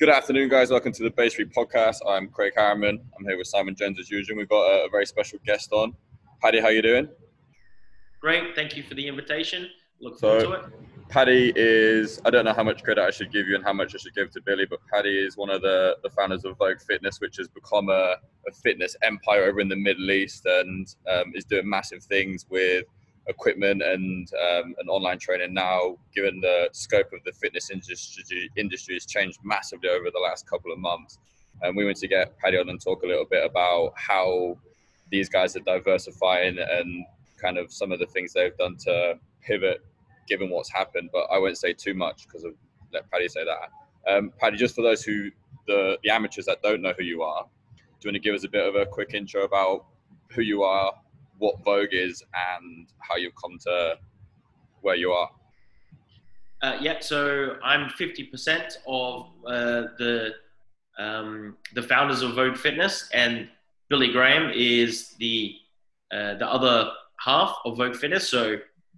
[0.00, 0.70] Good afternoon, guys.
[0.70, 1.96] Welcome to the Base Three Podcast.
[2.08, 2.98] I'm Craig Harriman.
[3.18, 4.38] I'm here with Simon Jones as usual.
[4.38, 5.92] We've got a, a very special guest on.
[6.40, 7.06] Paddy, how you doing?
[8.18, 8.54] Great.
[8.54, 9.68] Thank you for the invitation.
[10.00, 10.64] Look forward So- to it.
[11.10, 13.94] Paddy is, I don't know how much credit I should give you and how much
[13.94, 16.80] I should give to Billy, but Paddy is one of the, the founders of Vogue
[16.80, 18.14] Fitness, which has become a,
[18.48, 22.84] a fitness empire over in the Middle East and um, is doing massive things with
[23.26, 29.06] equipment and um, online training now, given the scope of the fitness industry, industry has
[29.06, 31.18] changed massively over the last couple of months.
[31.62, 34.58] And we want to get Paddy on and talk a little bit about how
[35.10, 37.04] these guys are diversifying and
[37.40, 39.84] kind of some of the things they've done to pivot
[40.28, 41.10] given what's happened.
[41.12, 42.54] But I won't say too much because of
[42.92, 44.12] let Paddy say that.
[44.12, 45.30] Um, Paddy, just for those who
[45.66, 47.44] the, the amateurs that don't know who you are,
[47.74, 49.84] do you want to give us a bit of a quick intro about
[50.30, 50.92] who you are,
[51.40, 53.98] what Vogue is, and how you've come to
[54.82, 55.28] where you are?
[56.62, 60.34] Uh, yeah, so I'm 50% of uh, the
[60.98, 63.48] um, the founders of Vogue Fitness, and
[63.88, 65.54] Billy Graham is the
[66.12, 68.28] uh, the other half of Vogue Fitness.
[68.28, 68.56] So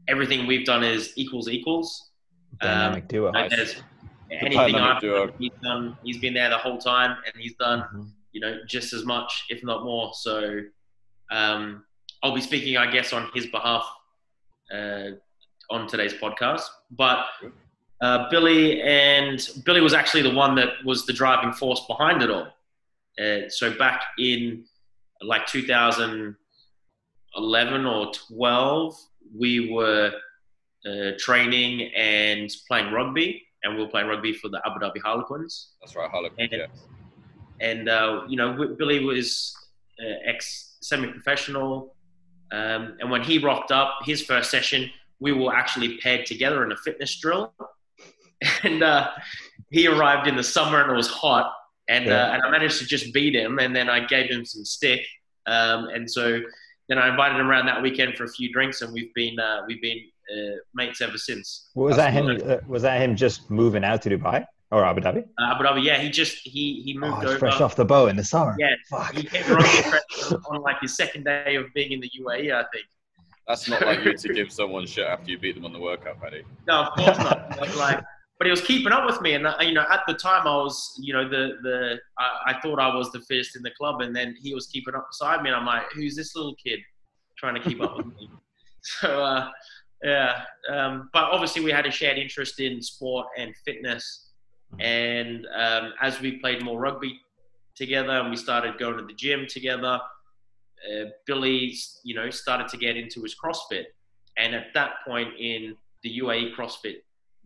[0.08, 2.10] everything we've done is equals equals.
[2.60, 3.30] Dynamic duo.
[3.30, 3.56] Like Nice.
[3.56, 3.82] there's
[4.32, 5.26] anything dynamic I've duo.
[5.26, 5.96] done, he's done.
[6.02, 8.10] He's been there the whole time, and he's done Mhm.
[8.32, 10.10] you know, just as much, if not more.
[10.14, 10.60] So
[11.30, 11.84] um,
[12.22, 13.84] I'll be speaking, I guess, on his behalf
[14.72, 15.10] uh,
[15.70, 16.62] on today's podcast.
[16.90, 17.26] But
[18.00, 22.30] uh, Billy and Billy was actually the one that was the driving force behind it
[22.30, 22.48] all.
[23.22, 24.64] Uh, so back in
[25.20, 28.96] like 2011 or 12,
[29.38, 30.12] we were
[30.86, 35.70] uh, training and playing rugby, and we were playing rugby for the Abu Dhabi Harlequins
[35.80, 36.48] That's right, Harlequin.
[36.52, 36.66] And- Yeah.
[37.60, 39.54] and uh, you know Billy was
[40.02, 41.94] uh, ex semi-professional,
[42.52, 46.70] um, and when he rocked up his first session, we were actually paired together in
[46.72, 47.52] a fitness drill,
[48.62, 49.08] and uh,
[49.70, 51.52] he arrived in the summer and it was hot,
[51.88, 52.24] and Yeah.
[52.26, 55.00] uh, and I managed to just beat him, and then I gave him some stick,
[55.46, 56.40] um, and so
[56.88, 59.58] then I invited him around that weekend for a few drinks, and we've been uh,
[59.66, 60.00] we've been
[60.32, 61.70] uh, mates ever since.
[61.74, 62.26] What was that him?
[62.28, 65.22] Uh, was that him just moving out to Dubai or Abu Dhabi?
[65.38, 67.38] Uh, Abu Dhabi, yeah, he just he he Oh, moved it's over.
[67.38, 68.56] fresh off the boat in the summer.
[68.58, 69.14] Yeah, Fuck.
[69.14, 69.64] He came around
[70.32, 72.86] on, on like his second day of being in the UAE, I think.
[73.46, 76.20] That's not like you to give someone shit after you beat them on the workout,
[76.20, 76.42] Paddy.
[76.66, 77.60] No, of course not.
[77.60, 78.00] Like, like,
[78.38, 80.54] but he was keeping up with me, and uh, you know, at the time I
[80.56, 84.00] was, you know, the the I, I thought I was the first in the club,
[84.00, 86.80] and then he was keeping up beside me, and I'm like, who's this little kid
[87.36, 88.30] trying to keep up with me?
[88.84, 89.48] So uh,
[90.02, 94.21] yeah, um, but obviously we had a shared interest in sport and fitness,
[94.80, 97.20] and um, as we played more rugby
[97.74, 100.00] together, and we started going to the gym together.
[100.90, 101.72] Uh, Billy,
[102.02, 103.84] you know, started to get into his CrossFit,
[104.36, 106.96] and at that point in the UAE CrossFit,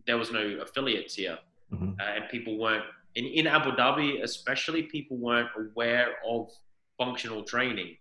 [0.07, 1.37] there was no affiliates here,
[1.71, 1.99] Mhm.
[1.99, 6.49] uh, and people weren't in, in Abu Dhabi, especially people weren't aware of
[6.97, 7.97] functional training.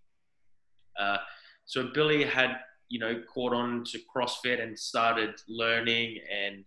[0.99, 1.19] Uh,
[1.67, 6.65] so Billy had, you know, caught on to CrossFit and started learning and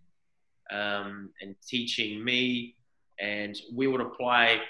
[0.70, 2.74] um, and teaching me,
[3.18, 4.60] and we would apply.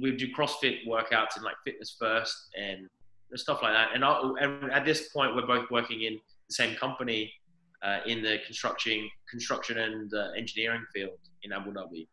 [0.00, 2.88] We would do CrossFit workouts in like Fitness First and
[3.34, 3.88] stuff like that.
[3.94, 6.14] And, I, and at this point, we're both working in
[6.48, 7.32] the same company
[7.82, 12.06] uh, in the construction, construction and uh, engineering field in Abu Dhabi.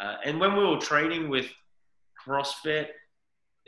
[0.00, 1.46] Uh, and when we were training with
[2.24, 2.88] CrossFit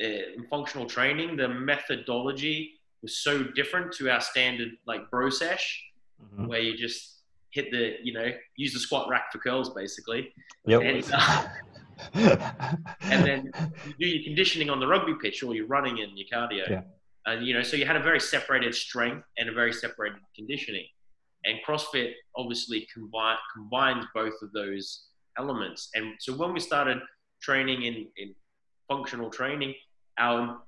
[0.05, 0.09] uh,
[0.51, 5.85] functional training, the methodology was so different to our standard like bro sesh,
[6.21, 6.49] Mhm.
[6.49, 7.18] where you just
[7.53, 10.33] hit the, you know, use the squat rack for curls basically.
[10.67, 10.83] Yep.
[10.83, 11.49] And, uh,
[13.03, 13.53] and then
[13.87, 16.69] you do your conditioning on the rugby pitch or your running and your cardio.
[16.69, 16.83] Yeah.
[17.27, 20.87] Uh, you know, so you had a very separated strength and a very separated conditioning.
[21.45, 25.07] And CrossFit obviously combine, combines both of those
[25.39, 25.91] elements.
[25.95, 26.99] And so when we started
[27.41, 28.35] training in, in
[28.89, 29.75] functional training,
[30.19, 30.59] our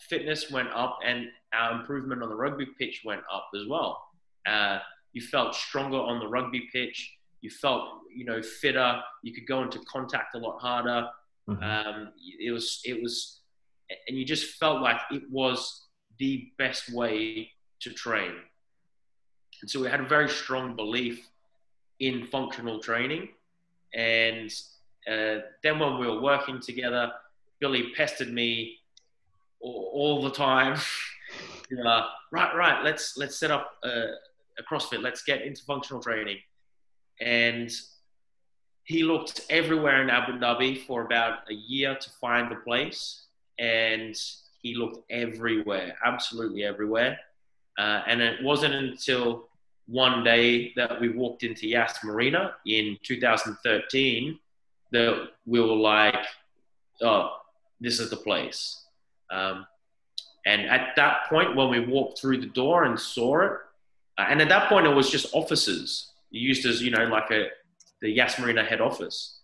[0.00, 4.02] fitness went up and our improvement on the rugby pitch went up as well.
[4.46, 4.78] Uh,
[5.12, 7.14] you felt stronger on the rugby pitch.
[7.40, 9.00] You felt, you know, fitter.
[9.22, 11.08] You could go into contact a lot harder.
[11.48, 11.62] Mhm.
[11.62, 13.40] Um, it was, it was,
[14.06, 15.86] and you just felt like it was
[16.18, 18.32] the best way to train.
[19.60, 21.26] And so we had a very strong belief
[22.00, 23.28] in functional training.
[23.94, 24.52] And
[25.10, 27.12] uh, then when we were working together,
[27.60, 28.76] Billy pestered me
[29.60, 30.78] all, all the time.
[31.86, 34.12] uh, right, right, let's let's set up a
[34.62, 35.02] CrossFit.
[35.02, 36.38] Let's get into functional training.
[37.20, 37.70] And
[38.84, 43.26] he looked everywhere in Abu Dhabi for about a year to find the place,
[43.58, 44.18] and
[44.62, 47.18] he looked everywhere, absolutely everywhere.
[47.78, 49.48] Uh, and it wasn't until
[49.86, 54.38] one day that we walked into Yas Marina in 2013
[54.90, 56.24] that we were like,
[57.02, 57.36] oh,
[57.80, 58.84] this is the place.
[59.30, 59.66] Um,
[60.46, 63.52] and at that point, when we walked through the door and saw it,
[64.28, 67.46] and at that point, it was just offices used as, you know, like a
[68.00, 69.40] the Yas Marina head office.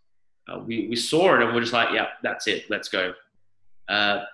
[0.48, 3.14] Uh, we, we saw it and we're just like, yeah, that's it, let's go.
[3.88, 4.24] Uh,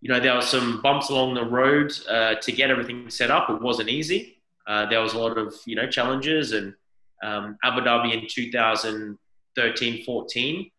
[0.00, 3.48] you know, there were some bumps along the road uh, to get everything set up.
[3.48, 4.38] It wasn't easy.
[4.66, 6.74] Uh, there was a lot of, you know, challenges and
[7.22, 10.70] um, Abu Dhabi in 2013, 14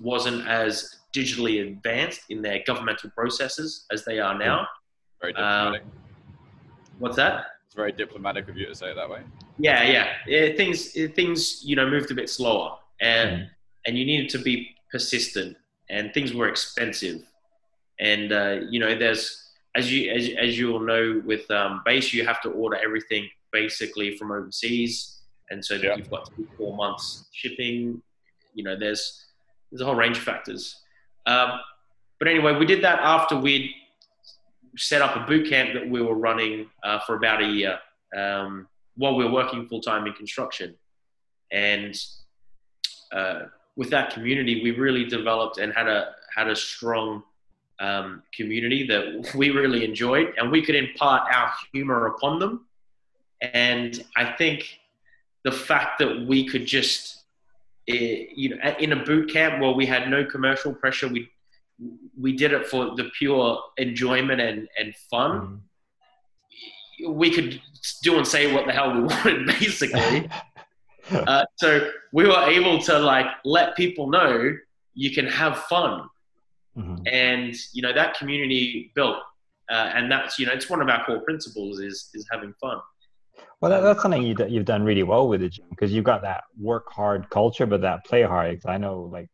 [0.00, 4.66] wasn't as digitally advanced in their governmental processes as they are now.
[5.22, 5.34] Very.
[5.34, 5.76] Um,
[6.98, 7.46] what's that?
[7.76, 9.20] Very diplomatic of you to say it that way.
[9.58, 10.06] Yeah, yeah.
[10.26, 13.48] It, things it, things you know moved a bit slower, and Mm.
[13.86, 15.56] and you needed to be persistent,
[15.90, 17.20] and things were expensive,
[18.00, 19.42] and uh, you know there's
[19.76, 23.28] as you as, as you all know with um, base you have to order everything
[23.52, 25.20] basically from overseas,
[25.50, 25.96] and so Yeah.
[25.96, 28.02] you've got three, four months shipping.
[28.54, 29.02] You know there's
[29.70, 30.62] there's a whole range of factors.
[31.26, 31.50] Um,
[32.18, 33.70] but anyway, we did that after we'd
[34.76, 37.78] set up a boot camp that we were running uh, for about a year
[38.16, 40.74] um, while we were working full time in construction.
[41.52, 41.98] And
[43.12, 43.42] uh,
[43.76, 47.22] with that community, we really developed and had a had a strong
[47.80, 52.66] um, community that we really enjoyed, and we could impart our humor upon them.
[53.40, 54.78] And I think
[55.44, 57.24] the fact that we could just
[57.88, 61.30] eh, you know in a boot camp where we had no commercial pressure, we
[62.18, 65.62] we did it for the pure enjoyment and, and fun.
[67.06, 67.60] We could
[68.02, 70.28] do and say what the hell we wanted, basically.
[71.26, 74.56] uh, so we were able to like let people know
[74.94, 76.08] you can have fun,
[76.76, 77.02] Mhm.
[77.10, 79.16] and you know that community built,
[79.70, 82.78] uh, and that's you know it's one of our core principles is is having fun.
[83.60, 86.20] Well, that, that's something you, you've done really well with the gym because you've got
[86.22, 88.60] that work hard culture, but that play hard.
[88.60, 89.28] 'Cause I know, like,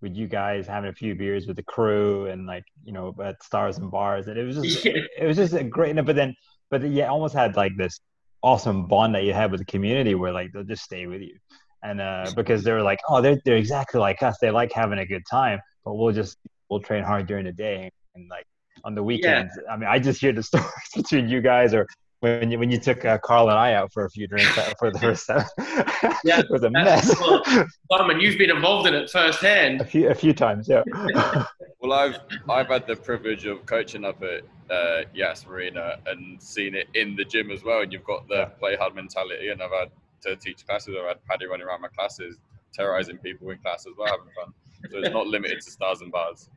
[0.00, 3.42] with you guys having a few beers with the crew and like, you know, at
[3.42, 4.92] stars and bars, and it was just, Yeah.
[5.18, 5.96] it was just a great.
[6.04, 6.34] But then,
[6.70, 7.98] but you almost had like this
[8.42, 11.36] awesome bond that you had with the community where like they'll just stay with you,
[11.82, 14.36] and uh, because they're like, oh, they're they're exactly like us.
[14.40, 16.36] They like having a good time, but we'll just
[16.70, 18.44] we'll train hard during the day and like
[18.84, 19.52] on the weekends.
[19.70, 21.86] I mean, I just hear the stories between you guys or
[22.20, 24.90] when you when you took uh, Carl and I out for a few drinks for
[24.90, 25.44] the first time.
[26.24, 27.14] Yeah, it was a mess.
[27.14, 27.42] cool.
[27.92, 29.88] Simon, you've been involved in it a firsthand.
[29.88, 30.82] few a few times, yeah.
[31.80, 32.18] Well, I've
[32.48, 37.14] I've had the privilege of coaching up at uh, Yas Marina and seen it in
[37.14, 37.82] the gym as well.
[37.82, 39.90] And you've got the play hard mentality, and I've had
[40.22, 40.96] to teach classes.
[41.00, 42.38] I've had Paddy running around my classes,
[42.74, 44.52] terrorizing people in class as well, having fun.
[44.90, 46.50] So it's not limited to stars and bars.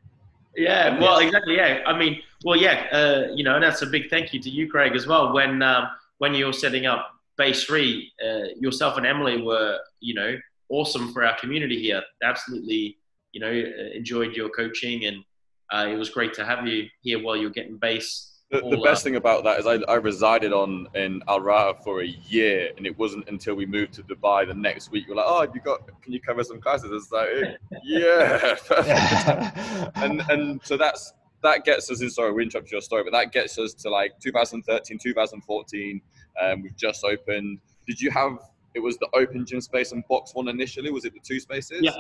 [0.55, 1.55] Yeah, well, exactly.
[1.55, 4.49] Yeah, I mean, well, yeah, uh, you know, and that's a big thank you to
[4.49, 5.33] you, Craig, as well.
[5.33, 5.87] When um,
[6.17, 10.37] when you were setting up Base Three, uh, yourself and Emily were, you know,
[10.69, 12.01] awesome for our community here.
[12.23, 12.97] Absolutely,
[13.31, 15.23] you know, uh, enjoyed your coaching, and
[15.71, 18.30] uh, it was great to have you here while you're getting base.
[18.51, 22.01] The, the best thing about that is I, I resided on in Al Raha for
[22.01, 25.07] a year, and it wasn't until we moved to Dubai the next week.
[25.07, 25.87] You're like, oh, you got?
[26.01, 26.91] Can you cover some classes?
[26.91, 31.13] It's like, eh, yeah, and and so that's
[31.43, 32.09] that gets us in.
[32.09, 36.01] Sorry, we interrupted your story, but that gets us to like 2013, 2014.
[36.41, 37.59] Um, we've just opened.
[37.87, 38.37] Did you have?
[38.73, 40.91] It was the open gym space and box one initially.
[40.91, 41.79] Was it the two spaces?
[41.81, 41.91] Yeah.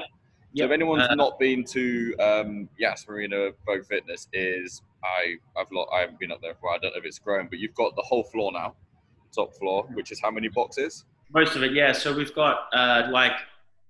[0.53, 0.65] So Yeah.
[0.65, 5.87] if anyone's Uh, not been to um, Yas Marina Vogue Fitness, is I I've lo-
[5.93, 6.69] I haven't been up there for.
[6.73, 8.75] I don't know if it's grown, but you've got the whole floor now,
[9.33, 11.05] top floor, which is how many boxes?
[11.33, 11.93] Most of it, yeah.
[11.93, 13.31] So we've got uh, like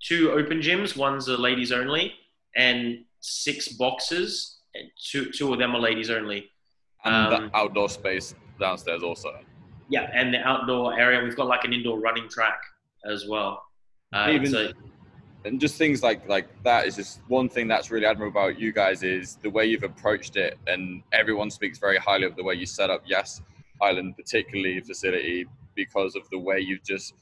[0.04, 0.96] two open gyms.
[0.96, 2.14] One's a ladies only,
[2.56, 4.60] and six boxes.
[4.76, 6.50] And two two of them are ladies only.
[7.04, 9.44] And Um, the outdoor space downstairs also.
[9.90, 11.22] Yeah, and the outdoor area.
[11.24, 12.62] We've got like an indoor running track
[13.06, 13.64] as well.
[14.14, 14.74] Uh, Even- a,
[15.46, 18.72] and just things like like that is just one thing that's really admirable about you
[18.72, 22.54] guys is the way you've approached it and everyone speaks very highly of the way
[22.54, 23.42] you set up Yas
[23.82, 25.46] Island particularly facility
[25.76, 27.14] because of the way you've just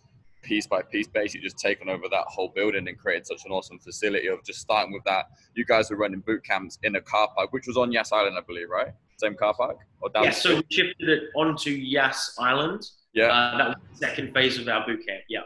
[0.41, 3.77] piece by piece basically just taken over that whole building and created such an awesome
[3.79, 7.29] facility of just starting with that you guys were running boot camps in a car
[7.35, 10.31] park which was on Yas Island i believe right same car park or down yeah,
[10.31, 12.89] so we shifted it onto Yas Island.
[13.13, 15.23] yeah Uh, that was the second phase of our boot camp.
[15.27, 15.41] Yeah.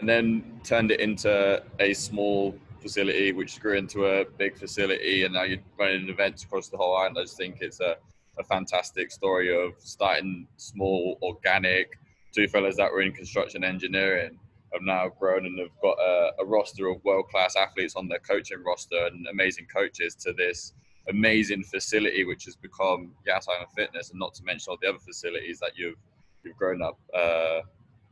[0.00, 5.34] And then turned it into a small facility, which grew into a big facility, and
[5.34, 7.16] now you're running events across the whole island.
[7.18, 7.96] I just think it's a,
[8.38, 11.98] a fantastic story of starting small, organic.
[12.34, 14.38] Two fellas that were in construction engineering
[14.72, 18.62] have now grown and have got a, a roster of world-class athletes on their coaching
[18.64, 20.74] roster and amazing coaches to this
[21.08, 24.98] amazing facility, which has become Yas Island Fitness, and not to mention all the other
[24.98, 25.96] facilities that you've
[26.42, 26.98] you've grown up.
[27.14, 27.60] Uh,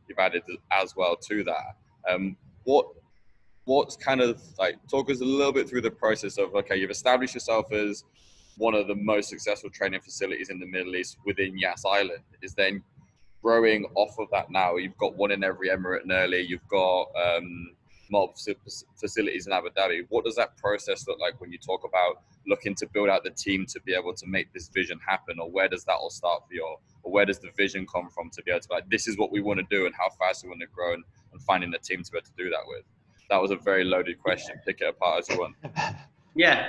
[0.07, 1.75] you've added as well to that.
[2.09, 2.87] Um, what
[3.65, 6.91] what's kind of like talk us a little bit through the process of okay, you've
[6.91, 8.03] established yourself as
[8.57, 12.23] one of the most successful training facilities in the Middle East within Yas Island.
[12.41, 12.83] Is then
[13.41, 14.75] growing off of that now.
[14.75, 16.41] You've got one in every emirate and nearly.
[16.41, 17.75] You've got um,
[18.09, 20.05] multiple facilities in Abu Dhabi.
[20.09, 23.31] What does that process look like when you talk about looking to build out the
[23.31, 26.43] team to be able to make this vision happen, or where does that all start
[26.47, 29.07] for you, or where does the vision come from to be able to like this
[29.07, 31.41] is what we want to do and how fast we want to grow and, and
[31.41, 32.83] finding the team to be able to do that with?
[33.29, 34.55] That was a very loaded question.
[34.65, 35.55] Pick it apart as you want.
[36.35, 36.67] Yeah,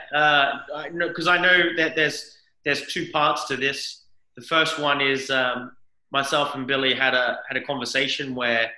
[0.95, 4.05] because uh, I, I know that there's there's two parts to this.
[4.37, 5.73] The first one is um,
[6.13, 8.71] myself and Billy had a had a conversation where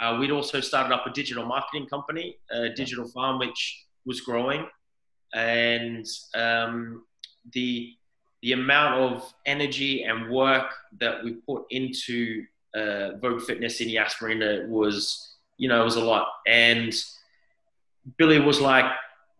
[0.00, 4.66] uh, we'd also started up a digital marketing company, a digital farm, which was growing,
[5.34, 7.04] and um,
[7.52, 7.92] the
[8.42, 14.14] the amount of energy and work that we put into uh, Vogue Fitness in Yas
[14.22, 16.28] Marina was, you know, it was a lot.
[16.46, 16.94] And
[18.16, 18.86] Billy was like,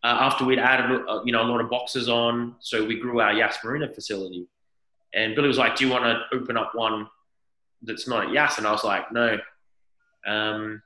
[0.08, 3.20] Uh, after we'd added uh, you know a lot of boxes on, so we grew
[3.20, 4.48] our Yas Marina facility.
[5.14, 7.08] And Billy was like, "Do you want to open up one
[7.82, 9.38] that's not at Yas?" And I was like, "No."
[10.26, 10.82] Um,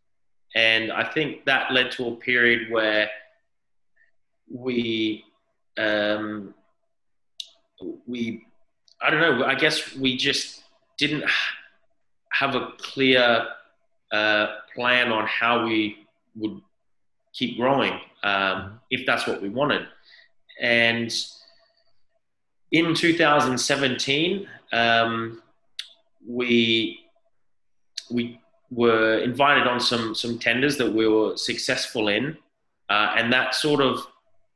[0.55, 3.11] and I think that led to a period where
[4.49, 5.23] we
[5.77, 6.55] um,
[8.07, 8.47] we
[9.03, 9.45] I don't know.
[9.45, 10.63] I guess we just
[10.97, 11.25] didn't
[12.31, 13.49] have a clear
[14.11, 16.59] uh, plan on how we would
[17.33, 19.87] keep growing um, if that's what we wanted.
[20.59, 21.13] And
[22.71, 25.41] in 2017, um,
[26.27, 26.99] we
[28.09, 32.37] we were invited on some some tenders that we were successful in,
[32.89, 34.05] uh, and that sort of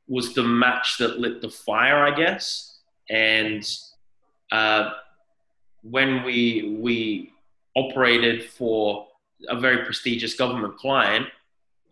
[0.07, 2.77] was the match that lit the fire, I guess.
[3.09, 3.67] And
[4.51, 4.91] uh,
[5.81, 7.33] when we we
[7.75, 9.07] operated for
[9.49, 11.27] a very prestigious government client,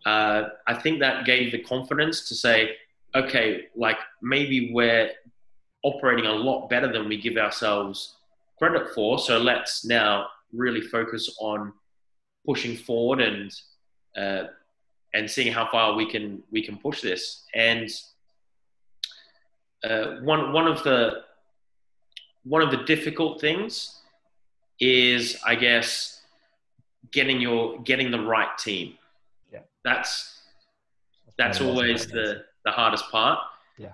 [0.04, 2.76] uh, I think that gave the confidence to say,
[3.14, 5.10] okay, like maybe we're
[5.82, 8.16] operating a lot better than we give ourselves
[8.58, 9.18] credit for.
[9.18, 11.72] So let's now really focus on
[12.46, 13.54] pushing forward and
[14.16, 14.44] uh,
[15.14, 17.44] and seeing how far we can we can push this.
[17.54, 17.88] And
[19.82, 21.22] uh, one one of the
[22.44, 24.00] one of the difficult things
[24.80, 26.20] is, I guess,
[27.10, 28.98] getting your getting the right team
[29.84, 30.40] that's
[31.36, 33.38] that's always the the hardest part.
[33.78, 33.92] Yeah.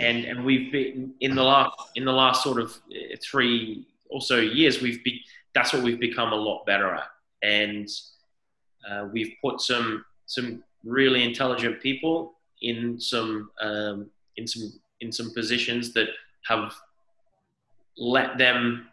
[0.00, 4.20] And and we've been in the last in the last sort of uh, three or
[4.20, 5.18] so years we've been
[5.54, 7.08] that's what we've become a lot better at
[7.42, 7.88] and
[8.88, 15.32] uh, we've put some some really intelligent people in some um, in some in some
[15.32, 16.08] positions that
[16.46, 16.74] have
[17.96, 18.88] let them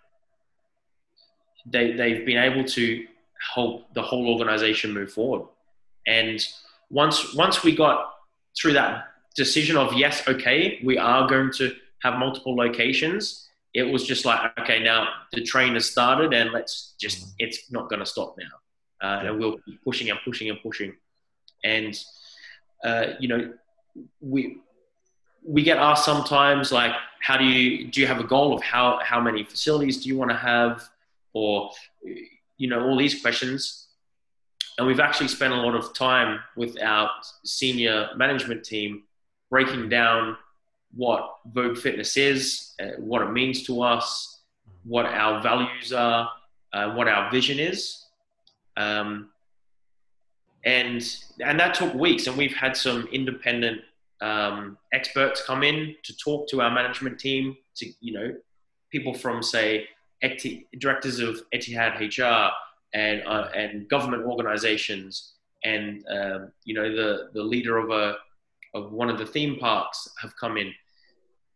[1.65, 3.05] they they've been able to
[3.53, 5.48] help the whole organization move forward
[6.08, 6.46] and
[6.89, 8.13] once once we got
[8.60, 9.05] through that
[9.36, 14.51] decision of yes, okay, we are going to have multiple locations, it was just like
[14.60, 17.36] okay, now the train has started, and let's just mm-hmm.
[17.39, 20.93] it's not going to stop now, uh, and we'll keep pushing and pushing and pushing,
[21.63, 21.98] and
[22.84, 23.53] uh, you know
[24.20, 24.58] we
[25.43, 29.00] we get asked sometimes like how do you do you have a goal of how
[29.03, 30.88] how many facilities do you want to have?
[31.34, 31.72] Or
[32.58, 33.88] you know all these questions
[34.81, 37.07] and we've actually spent a lot of time with our
[37.45, 39.03] senior management team
[39.51, 40.35] breaking down
[40.95, 44.41] what Vogue Fitness is, uh, what it means to us,
[44.83, 46.31] what our values are,
[46.73, 48.07] uh, what our vision is.
[48.75, 49.29] Um,
[50.65, 51.07] and,
[51.45, 53.81] and that took weeks, and we've had some independent
[54.19, 58.35] um, experts come in to talk to our management team, to, you know,
[58.89, 59.88] people from, say,
[60.79, 62.51] directors of Etihad HR,
[62.93, 65.33] and uh, and government organizations
[65.63, 68.15] and um, you know the the leader of a
[68.74, 70.74] of one of the theme parks have come in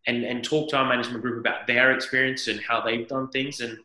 [0.08, 3.60] and and talked to our management group about their experience and how they've done things.
[3.62, 3.78] And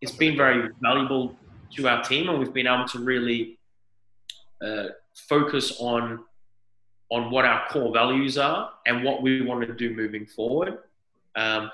[0.00, 1.36] it's been very valuable
[1.76, 3.58] to our team and we've been able to really
[4.64, 6.24] uh, focus on
[7.10, 10.78] on what our core values are and what we want to do moving forward.
[11.36, 11.70] Um,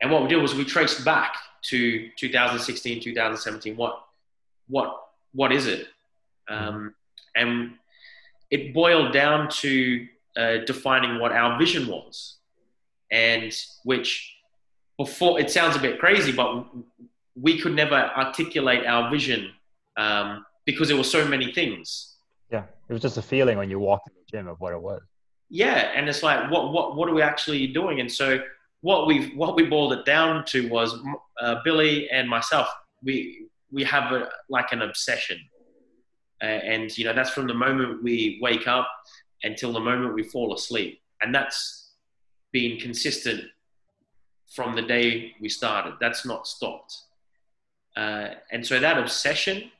[0.00, 3.76] and what we did was we traced back to 2016, 2017.
[3.76, 4.04] What,
[4.68, 5.00] what,
[5.32, 5.88] what is it?
[6.48, 6.94] Um,
[7.34, 7.72] and
[8.50, 10.06] it boiled down to
[10.36, 12.36] uh, defining what our vision was,
[13.10, 13.52] and
[13.84, 14.34] which
[14.98, 16.66] before it sounds a bit crazy, but
[17.34, 19.50] we could never articulate our vision
[19.96, 22.16] um, because there were so many things.
[22.50, 24.80] Yeah, it was just a feeling when you walked in the gym of what it
[24.80, 25.02] was.
[25.50, 28.00] yeah, and it's like, what what what are we actually doing?
[28.00, 28.40] And so
[28.84, 30.94] what we what we boiled it down to was
[31.40, 32.68] uh, Billy and myself.
[33.02, 35.38] We we have a, like an obsession,
[36.42, 38.86] uh, and you know that's from the moment we wake up
[39.42, 41.92] until the moment we fall asleep, and that's
[42.52, 43.44] been consistent
[44.54, 45.94] from the day we started.
[45.98, 46.94] That's not stopped.
[47.96, 49.70] Uh, and so that obsession,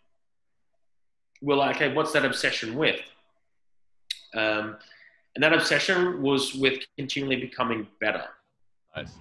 [1.43, 3.01] we're like, okay, what's that obsession with?
[4.35, 4.79] Um,
[5.35, 8.25] and that obsession was with continually becoming better.
[8.97, 9.13] Nice.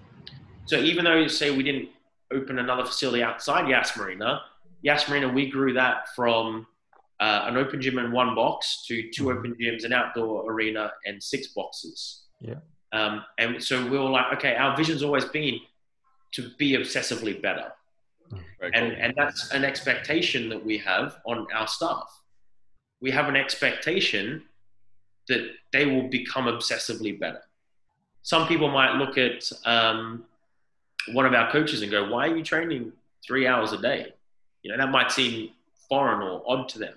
[0.66, 1.90] So even though, you say, we didn't
[2.34, 4.42] open another facility outside Yas Marina,
[4.82, 6.68] Yas Marina, we grew that from
[7.20, 11.22] uh, an open gym in one box to two open gyms, an outdoor arena, and
[11.22, 12.24] six boxes.
[12.42, 12.56] Yeah.
[12.92, 15.60] Um, and so we were like, okay, our vision's always been
[16.34, 17.72] to be obsessively better.
[18.60, 19.02] Very And, cool.
[19.02, 22.10] and that's an expectation that we have on our staff.
[23.02, 24.44] We have an expectation
[25.28, 27.42] that they will become obsessively better.
[28.24, 30.24] Some people might look at um,
[31.12, 32.94] one of our coaches and go, Why are you training
[33.26, 34.14] three hours a day?
[34.64, 35.50] You know, that might seem
[35.90, 36.94] foreign or odd to them.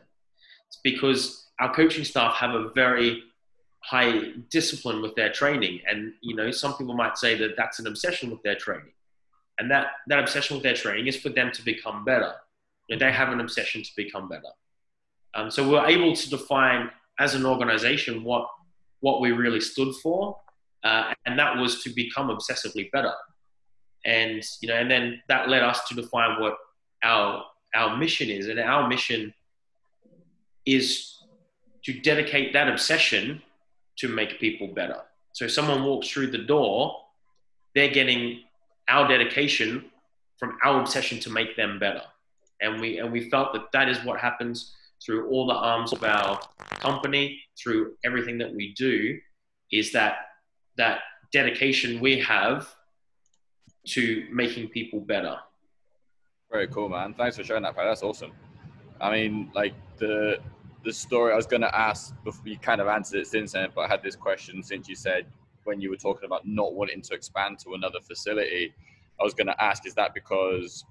[0.69, 3.25] It's because our coaching staff have a very
[3.81, 5.81] high discipline with their training.
[5.89, 8.93] And, you know, some people might say that that's an obsession with their training.
[9.59, 12.35] And that, that obsession with their training is for them to become better.
[12.89, 14.43] You know, they have an obsession to become better.
[15.35, 18.49] Um, so we're able to define as an organization what,
[19.01, 20.37] what we really stood for.
[20.87, 23.15] Uh, and that was to become obsessively better.
[24.05, 26.55] And, you know, and then that led us to define what
[27.03, 28.47] our, our mission is.
[28.47, 29.35] And our mission
[30.65, 31.17] is
[31.85, 33.43] to dedicate that obsession
[34.01, 35.01] to make people better.
[35.33, 36.97] So if someone walks through the door,
[37.75, 38.43] they're getting
[38.89, 39.87] our dedication
[40.39, 42.03] from our obsession to make them better.
[42.61, 44.73] And we and we felt that that is what happens
[45.05, 46.41] through all the arms of our
[46.87, 47.25] company,
[47.61, 49.19] through everything that we do,
[49.71, 50.15] is that
[50.77, 51.01] that
[51.33, 52.75] dedication we have
[53.87, 55.37] to making people better.
[56.51, 57.15] Very cool, man.
[57.15, 57.75] Thanks for sharing that.
[57.77, 58.33] That's awesome.
[59.01, 60.39] I mean, like the
[60.85, 63.71] the story I was going to ask before you kind of answered it since then,
[63.75, 65.27] but I had this question since you said
[65.65, 68.73] when you were talking about not wanting to expand to another facility.
[69.21, 70.85] I was going to ask, is that because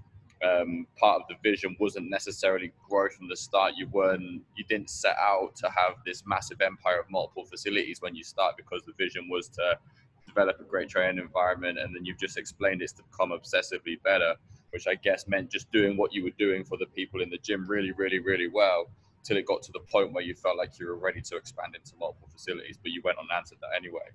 [0.45, 3.73] um, part of the vision wasn't necessarily growth from the start?
[3.77, 8.15] You weren't, you didn't set out to have this massive empire of multiple facilities when
[8.15, 9.77] you start because the vision was to
[10.27, 14.35] develop a great training environment, and then you've just explained it's to become obsessively better,
[14.71, 17.37] which I guess meant just doing what you were doing for the people in the
[17.37, 18.87] gym really, really, really well
[19.23, 21.75] till it got to the point where you felt like you were ready to expand
[21.75, 24.07] into multiple facilities, but you went on and answered that anyway.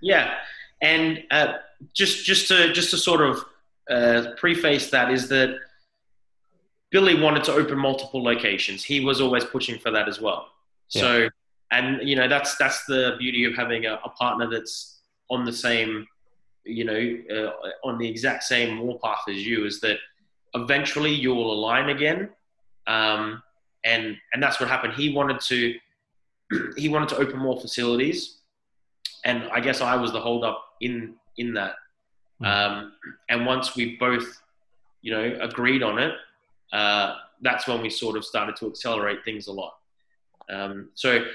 [0.00, 0.34] Yeah,
[0.80, 1.54] and uh,
[1.92, 3.44] just just to just to sort of
[3.90, 5.58] uh, preface that is that
[6.90, 8.84] Billy wanted to open multiple locations.
[8.84, 10.48] He was always pushing for that as well.
[10.88, 11.28] So,
[11.70, 14.98] and you know that's that's the beauty of having a, a partner that's
[15.30, 16.06] on the same,
[16.64, 19.66] you know, uh, on the exact same warpath as you.
[19.66, 19.98] Is that
[20.54, 22.30] eventually you will align again,
[22.88, 23.42] um,
[23.84, 24.94] and and that's what happened.
[24.94, 25.74] He wanted to
[26.76, 28.40] he wanted to open more facilities
[29.24, 31.74] and I guess I was the holdup in in that.
[32.44, 32.92] Um,
[33.28, 34.40] and once we both,
[35.02, 36.14] you know, agreed on it,
[36.72, 39.74] uh, that's when we sort of started to accelerate things a lot.
[40.48, 41.26] Um, so, you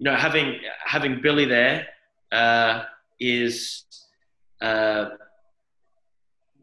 [0.00, 1.86] know, having having Billy there
[2.32, 2.84] uh,
[3.20, 3.84] is
[4.60, 5.10] uh,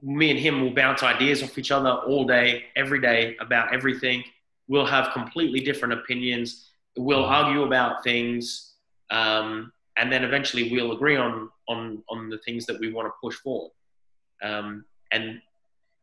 [0.02, 4.24] me and him will bounce ideas off each other all day, every day about everything.
[4.68, 6.70] We'll have completely different opinions.
[6.98, 8.74] We'll argue about things.
[9.12, 13.12] Um, and then eventually we'll agree on on on the things that we want to
[13.22, 13.72] push forward.
[14.46, 15.42] Um, and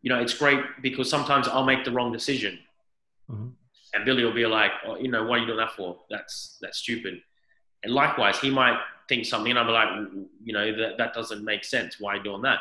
[0.03, 2.59] you know, it's great because sometimes I'll make the wrong decision,
[3.31, 3.53] Mhm.
[3.95, 5.99] and Billy will be like, oh, you know, what are you doing that for?
[6.11, 7.23] That's that's stupid.
[7.85, 8.79] And likewise, he might
[9.09, 9.89] think something, and I'll be like,
[10.45, 12.01] you know, that that doesn't make sense.
[12.01, 12.59] Why are you doing that?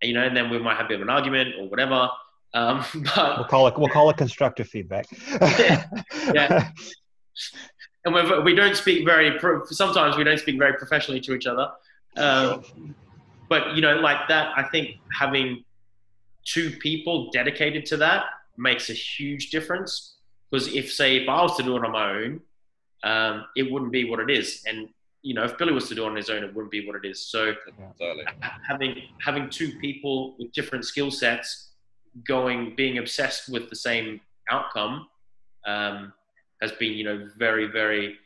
[0.00, 2.08] And, you know, and then we might have a bit of an argument or whatever.
[2.54, 5.06] Um, but We'll call it we'll call it constructive feedback.
[6.34, 6.70] Yeah.
[8.04, 11.46] and we're, we don't speak very pro- sometimes we don't speak very professionally to each
[11.46, 11.70] other
[12.16, 12.94] um,
[13.52, 14.86] but you know like that i think
[15.22, 15.62] having
[16.54, 18.24] two people dedicated to that
[18.56, 20.16] makes a huge difference
[20.50, 22.40] because if say if i was to do it on my own
[23.04, 24.88] um, it wouldn't be what it is and
[25.22, 26.96] you know if billy was to do it on his own it wouldn't be what
[26.96, 27.52] it is so
[27.98, 28.24] Totally.
[28.68, 31.72] having having two people with different skill sets
[32.26, 35.08] going being obsessed with the same outcome
[35.66, 36.12] um,
[36.60, 38.16] has been you know very very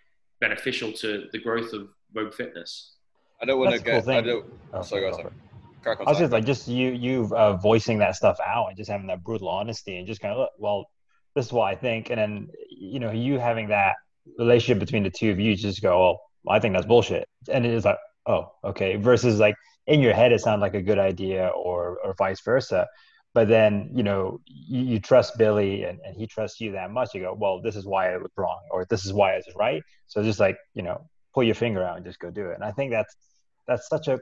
[0.41, 2.95] beneficial to the growth of Vogue Fitness.
[3.40, 4.16] I don't want to a cool get.
[4.16, 4.46] I don't.
[4.72, 5.35] Oh, sorry, go go on.
[5.83, 6.07] Crack on.
[6.07, 6.25] I was sorry.
[6.25, 9.49] just like, just you, you uh, voicing that stuff out and just having that brutal
[9.49, 10.87] honesty and just kind of, look, well,
[11.35, 12.11] this is what I think.
[12.11, 13.96] And then, you know, you having that
[14.38, 16.20] relationship between the two of you, just go, well,
[16.57, 17.29] I think that's bullshit.
[17.51, 18.96] And it is like, oh, okay.
[18.96, 19.55] Versus like
[19.87, 22.87] in your head, it sounds like a good idea or, or vice versa.
[23.35, 27.14] But then, you know, you, you trust Billy and, and he trusts you that much.
[27.14, 29.46] You go, well, this is why it was wrong or this is why I was
[29.55, 29.83] right.
[30.07, 32.55] So just like, you know, pull your finger out and just go do it.
[32.55, 33.14] And I think that's,
[33.68, 34.18] that's such a,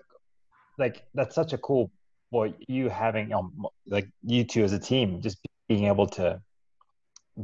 [0.78, 1.90] like, that's such a cool,
[2.32, 3.52] boy, you having, um,
[3.86, 6.40] like you two as a team, just being able to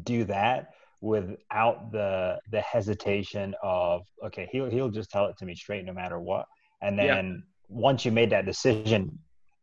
[0.03, 5.55] do that without the the hesitation of okay he'll he'll just tell it to me
[5.55, 6.45] straight no matter what
[6.83, 7.77] and then yeah.
[7.81, 9.19] once you made that decision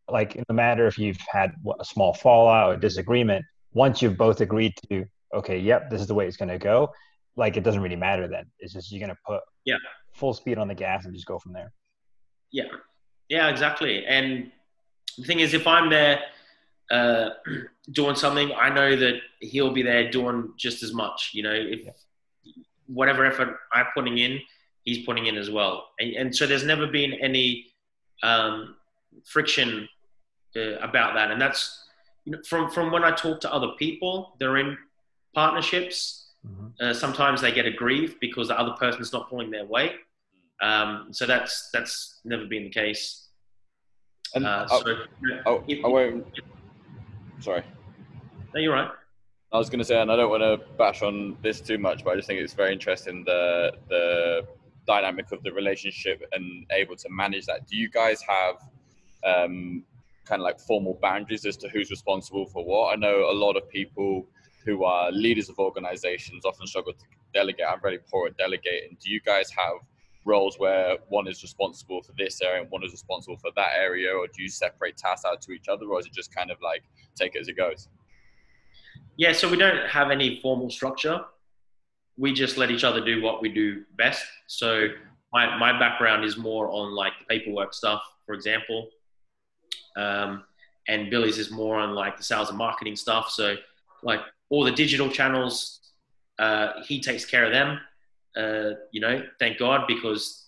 [0.10, 4.74] like no matter if you've had a small fallout or disagreement once you've both agreed
[4.89, 6.89] to okay yep this is the way it's going to go
[7.38, 9.78] like it doesn't really matter then it's just you're to put yeah
[10.13, 11.71] full speed on the gas and just go from there
[12.52, 12.65] yeah
[13.30, 14.52] yeah exactly and
[15.17, 16.19] the thing is if i'm there
[16.91, 17.30] uh,
[17.91, 21.32] doing something, I know that he'll be there doing just as much.
[21.34, 22.52] You know, if yeah.
[22.88, 24.39] whatever effort I'm putting in,
[24.84, 25.89] he's putting in as well.
[26.00, 27.67] And, and so there's never been any
[28.23, 28.76] um,
[29.26, 29.88] friction
[30.56, 31.32] uh, about that.
[31.32, 31.86] And that's
[32.26, 34.78] you know, from from when I talk to other people, they're in
[35.34, 36.27] partnerships.
[36.48, 36.68] Mm-hmm.
[36.80, 39.94] Uh, sometimes they get aggrieved because the other person's not pulling their weight.
[40.62, 43.30] Um, so that's that's never been the case.
[44.34, 44.84] And uh, so,
[45.46, 46.26] I, I, I won't
[47.40, 47.64] Sorry.
[48.54, 48.90] No, you're right.
[49.54, 52.04] I was going to say, and I don't want to bash on this too much,
[52.04, 54.42] but I just think it's very interesting the the
[54.86, 57.68] dynamic of the relationship and able to manage that.
[57.68, 58.56] Do you guys have
[59.26, 59.84] um,
[60.26, 62.94] kind of like formal boundaries as to who's responsible for what?
[62.94, 64.28] I know a lot of people
[64.67, 67.65] who are leaders of organizations often struggle to delegate.
[67.67, 68.97] I'm very poor at delegating.
[69.01, 69.77] Do you guys have
[70.25, 74.12] roles where one is responsible for this area and one is responsible for that area,
[74.12, 76.58] or do you separate tasks out to each other, or is it just kind of
[76.62, 76.84] like
[77.15, 77.88] take it as it goes?
[79.15, 81.21] Yeah, so we don't have any formal structure.
[82.17, 84.25] We just let each other do what we do best.
[84.47, 84.89] So
[85.32, 88.89] my, my background is more on like the paperwork stuff, for example.
[89.95, 90.43] Um,
[90.88, 93.30] and Billy's is more on like the sales and marketing stuff.
[93.30, 93.56] So
[94.03, 95.80] like all the digital channels,
[96.40, 97.80] uh, he takes care of them.
[98.36, 100.46] Uh, you know, thank God because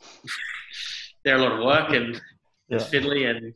[1.24, 2.22] they're a lot of work and
[2.68, 2.78] yeah.
[2.78, 3.54] it's fiddly and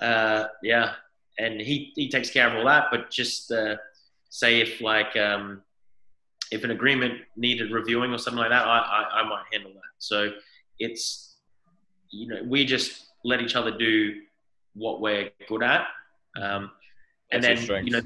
[0.00, 0.92] uh, yeah,
[1.38, 2.86] and he he takes care of all that.
[2.90, 3.76] But just uh,
[4.28, 5.62] say if like um,
[6.50, 9.80] if an agreement needed reviewing or something like that, I, I, I might handle that.
[9.98, 10.32] So
[10.78, 11.36] it's
[12.10, 14.20] you know we just let each other do
[14.74, 15.86] what we're good at,
[16.40, 16.70] um,
[17.30, 18.00] and That's then you know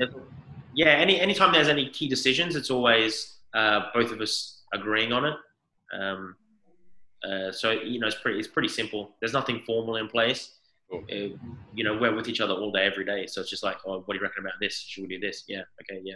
[0.74, 5.24] yeah any anytime there's any key decisions, it's always uh, both of us agreeing on
[5.24, 5.36] it.
[5.92, 6.36] Um,
[7.24, 9.14] uh, so you know, it's pretty it's pretty simple.
[9.20, 10.58] There's nothing formal in place.
[10.90, 11.04] Cool.
[11.10, 11.36] Uh,
[11.74, 13.26] you know, we're with each other all day, every day.
[13.26, 14.76] So it's just like, oh, what do you reckon about this?
[14.76, 15.44] Should we do this?
[15.48, 15.62] Yeah.
[15.82, 16.00] Okay.
[16.04, 16.14] Yeah.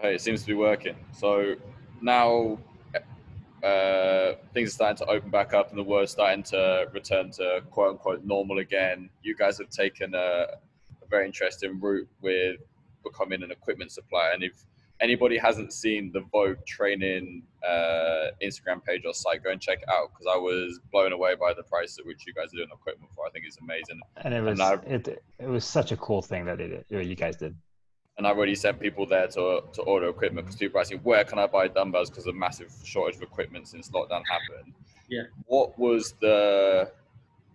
[0.00, 0.96] Hey, it seems to be working.
[1.12, 1.54] So
[2.00, 2.58] now
[3.62, 7.62] uh, things are starting to open back up, and the world's starting to return to
[7.70, 9.10] quote unquote normal again.
[9.22, 12.60] You guys have taken a, a very interesting route with
[13.04, 14.64] becoming an equipment supplier, and if
[15.00, 19.88] anybody hasn't seen the Vogue training uh, Instagram page or site, go and check it
[19.88, 22.68] out because I was blown away by the price at which you guys are doing
[22.72, 23.26] equipment for.
[23.26, 24.00] I think it's amazing.
[24.16, 27.36] And it was and it, it was such a cool thing that it, you guys
[27.36, 27.54] did.
[28.16, 31.24] And I've already sent people there to, to order equipment because people are asking, where
[31.24, 34.72] can I buy dumbbells because of massive shortage of equipment since lockdown happened.
[35.08, 35.22] Yeah.
[35.46, 36.92] What was the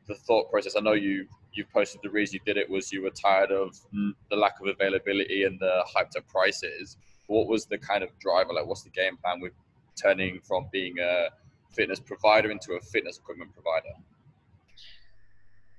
[0.08, 0.76] the thought process?
[0.76, 3.76] I know you you've posted the reason you did it was you were tired of
[4.30, 6.98] the lack of availability and the hyped up prices
[7.30, 8.54] what was the kind of driver?
[8.54, 9.54] Like, what's the game plan with
[9.96, 11.30] turning from being a
[11.72, 13.96] fitness provider into a fitness equipment provider?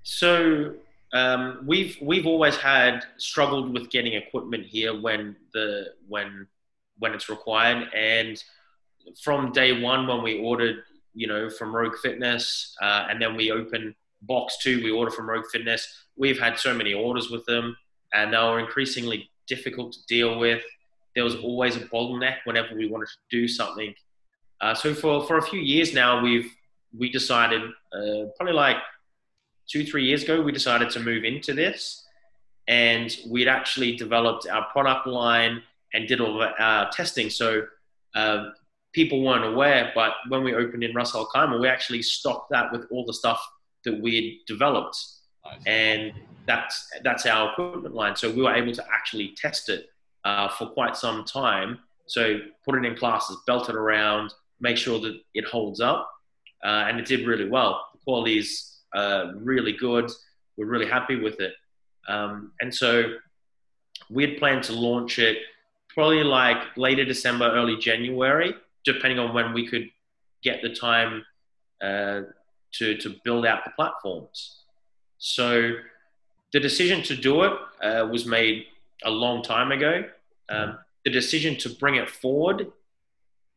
[0.03, 0.75] So
[1.13, 6.47] um, we've we've always had struggled with getting equipment here when the when
[7.01, 8.43] when it's required, and
[9.23, 13.51] from day one when we ordered, you know, from Rogue Fitness, uh, and then we
[13.51, 15.87] opened box two, we order from Rogue Fitness.
[16.17, 17.77] We've had so many orders with them,
[18.13, 20.63] and they were increasingly difficult to deal with
[21.15, 23.95] there was always a bottleneck whenever we wanted to do something.
[24.61, 26.51] Uh, so for, for a few years now, we've
[26.97, 28.77] we decided uh, probably like
[29.69, 32.05] two three years ago we decided to move into this,
[32.69, 35.63] and we'd actually developed our product line
[35.95, 37.31] and did all our testing.
[37.31, 37.63] So
[38.15, 38.51] uh,
[38.93, 41.29] people weren't aware, but when we opened in Ras Al
[41.59, 43.41] we actually stocked that with all the stuff
[43.85, 44.97] that we had developed,
[45.45, 45.61] nice.
[45.67, 46.13] and
[46.47, 48.17] that's that's our equipment line.
[48.17, 49.87] So we were able to actually test it
[50.25, 51.79] uh, for quite some time.
[52.07, 56.11] So put it in classes, belt it around, make sure that it holds up,
[56.65, 57.89] uh, and it did really well.
[57.93, 60.11] The quality is uh, really good.
[60.57, 61.55] We're really happy with it,
[62.09, 63.15] um, and so
[64.11, 65.39] we had planned to launch it
[65.89, 69.89] probably like later December, early January, depending on when we could
[70.43, 71.25] get the time
[71.83, 72.23] uh,
[72.73, 74.63] to to build out the platforms.
[75.19, 75.73] So
[76.53, 77.53] the decision to do it
[77.83, 78.67] uh, was made
[79.05, 80.05] a long time ago.
[80.49, 82.67] Um, the decision to bring it forward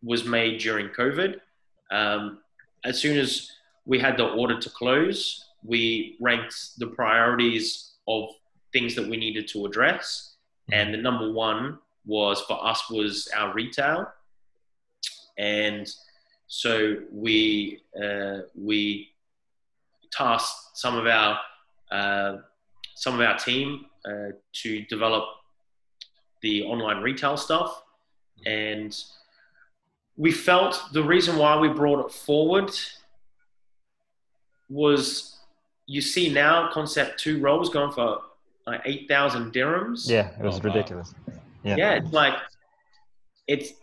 [0.03, 1.39] was made during COVID.
[1.91, 2.39] Um,
[2.83, 3.51] as soon as
[3.85, 8.29] we had the order to close, we ranked the priorities of
[8.71, 10.35] things that we needed to address,
[10.71, 14.11] and the number one was for us was our retail,
[15.37, 15.87] and
[16.55, 19.09] so we uh, we
[20.11, 21.39] tasked some of our
[21.91, 22.37] uh,
[22.93, 25.23] some of our team uh, to develop
[26.43, 27.81] the online retail stuff,
[28.45, 28.95] and
[30.15, 32.69] we felt the reason why we brought it forward
[34.69, 35.37] was
[35.87, 38.19] you see now concept two rolls going for
[38.67, 40.07] like 8,000 dirhams.
[40.09, 40.73] Yeah, it was Oh, wow.
[40.75, 41.13] ridiculous.
[41.63, 41.75] Yeah.
[41.77, 42.35] Yeah, it's like,
[43.47, 43.75] it's, you-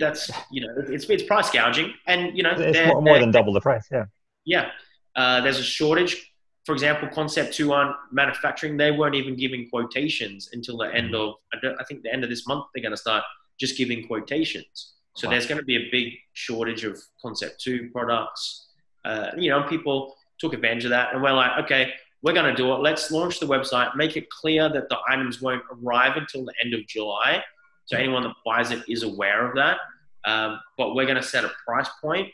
[0.00, 1.92] that's, you know, it's, it's price gouging.
[2.06, 3.86] And, you know, It's they're- more, they're- than double the price.
[3.90, 4.04] Yeah.
[4.44, 4.70] yeah.
[5.14, 6.32] Uh, there's a shortage.
[6.64, 11.34] For example, Concept 2 on manufacturing, they weren't even giving quotations until the end of,
[11.54, 13.22] I, think the end of this month, they're going to start
[13.58, 14.94] just giving quotations.
[15.14, 15.30] So Wow.
[15.30, 18.66] there's going to be a big shortage of Concept 2 products.
[19.04, 21.14] Uh, you know, people took advantage of that.
[21.14, 22.78] And we're like, okay, we're going to do it.
[22.80, 26.74] Let's launch the website, make it clear that the items won't arrive until the end
[26.74, 27.42] of July.
[27.86, 29.78] So anyone that buys it is aware of that.
[30.24, 32.32] Um, but we're going to set a price point,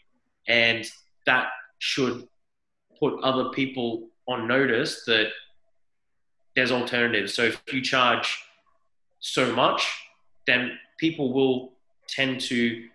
[0.49, 0.85] and
[1.27, 2.27] that should
[2.99, 5.29] put other people on notice that
[6.57, 7.35] there's alternatives.
[7.35, 8.39] So if you charge
[9.21, 9.87] so much,
[10.47, 11.73] then people will
[12.09, 12.89] tend to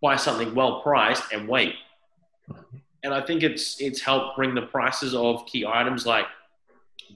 [0.00, 1.74] buy something well priced and wait.
[3.02, 6.26] And I think it's it's helped bring the prices of key items like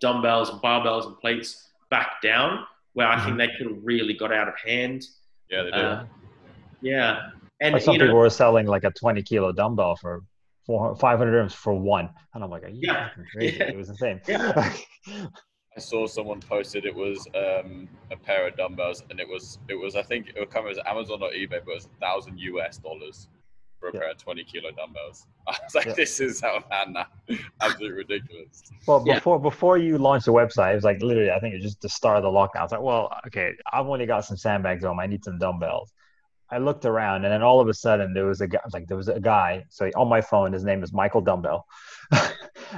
[0.01, 2.65] dumbbells and barbells and plates back down,
[2.99, 5.05] where I think they could have really got out of hand.
[5.49, 5.77] Yeah, they do.
[5.77, 6.07] Uh,
[6.81, 7.31] yeah,
[7.61, 10.25] and Like some you know, people were selling like a 20 kilo dumbbell for
[10.67, 12.11] 400, 500 dirhams for one.
[12.35, 13.11] And I'm like, are you Yeah.
[13.33, 13.57] crazy?
[13.57, 13.65] Yeah.
[13.69, 14.21] It was insane.
[14.27, 14.73] Yeah.
[15.77, 19.77] I saw someone posted it was um, a pair of dumbbells, and it was it
[19.77, 22.37] was I think it would come as Amazon or eBay, but it was a thousand
[22.41, 23.29] US dollars
[23.79, 24.01] for a Yeah.
[24.01, 25.27] pair of twenty kilo dumbbells.
[25.49, 25.93] I was like, Yeah.
[25.95, 27.07] this is how man now,
[27.61, 28.63] absolutely ridiculous.
[28.87, 29.15] Well, Yeah.
[29.17, 31.81] before before you launched the website, it was like literally, I think it was just
[31.81, 32.61] the start of the lockdown.
[32.61, 34.99] I was like, well, okay, I've only got some sandbags home.
[35.01, 35.93] I need some dumbbells.
[36.51, 38.61] I looked around, and then all of a sudden, there was a guy.
[38.73, 39.65] Like there was a guy.
[39.69, 41.67] So on my phone, his name is Michael Dumbbell,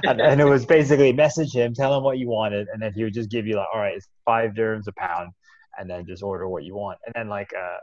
[0.03, 3.05] and, and it was basically message him, tell him what you wanted, and then he
[3.05, 5.31] would just give you like, all right, it's five dirhams a pound,
[5.79, 6.99] and then just order what you want.
[7.05, 7.77] And then like uh,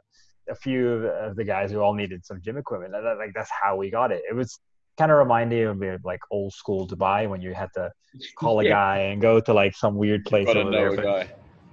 [0.51, 3.91] a few of- the guys who all needed some gym equipment, like that's how we
[3.91, 4.23] got it.
[4.31, 4.59] It was
[4.99, 7.91] kind of reminding me of like old school Dubai when you had to
[8.37, 8.71] call a Yeah.
[8.71, 10.91] guy and go to like some weird place over there.
[10.97, 11.31] but- guy.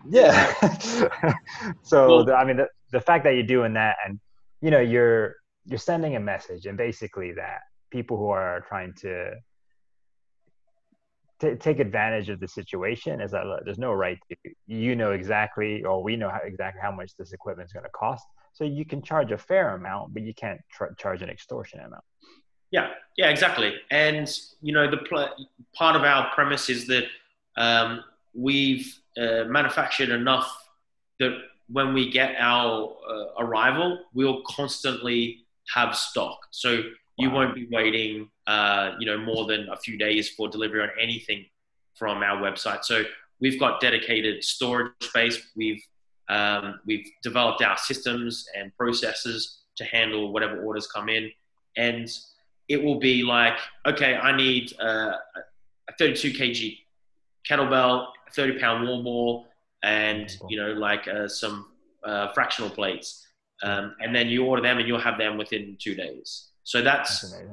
[0.07, 0.53] yeah.
[1.83, 4.19] so Well- the, I mean, the, the fact that you're doing that, and
[4.61, 5.35] you know, you're
[5.65, 7.59] you're sending a message, and basically that
[7.91, 9.31] people who are trying to
[11.41, 14.35] t- take advantage of the situation is that look, there's no right to.
[14.67, 17.89] You know exactly, or we know how, exactly how much this equipment is going to
[17.91, 18.25] cost.
[18.55, 22.05] So you can charge a fair amount, but you can't tr- charge an extortion amount.
[22.71, 23.73] Yeah, yeah, exactly.
[23.91, 24.29] And
[24.61, 25.35] you know, the pl-
[25.73, 27.03] part of our premise is that
[27.57, 28.01] um,
[28.33, 30.49] we've uh, manufactured enough
[31.19, 31.37] that
[31.67, 36.37] when we get our uh, arrival, we'll constantly have stock.
[36.51, 36.81] So
[37.17, 37.35] you Wow.
[37.35, 41.45] won't be waiting, uh, you know, more than a few days for delivery on anything
[41.93, 42.85] from our website.
[42.85, 43.03] So
[43.41, 45.51] we've got dedicated storage space.
[45.55, 45.81] We've
[46.29, 51.29] um, we've developed our systems and processes to handle whatever orders come in,
[51.77, 52.09] and
[52.67, 55.13] it will be like, okay, I need uh,
[55.87, 56.77] a 32 kg
[57.47, 59.47] kettlebell, 30 pound wall ball,
[59.83, 61.67] and you know, like uh, some
[62.03, 63.27] uh, fractional plates.
[63.63, 66.49] Um, and then you order them, and you'll have them within two days.
[66.63, 67.43] So That's that's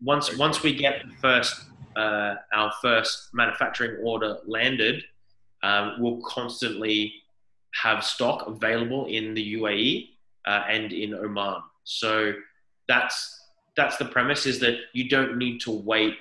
[0.00, 1.64] once once we get the first
[1.96, 5.02] uh, our first manufacturing order landed,
[5.62, 7.12] um, we'll constantly
[7.74, 10.10] have stock available in the UAE
[10.46, 11.62] uh, and in Oman.
[11.84, 12.32] So
[12.88, 13.36] that's
[13.76, 16.14] that's the premise is that you don't need to wait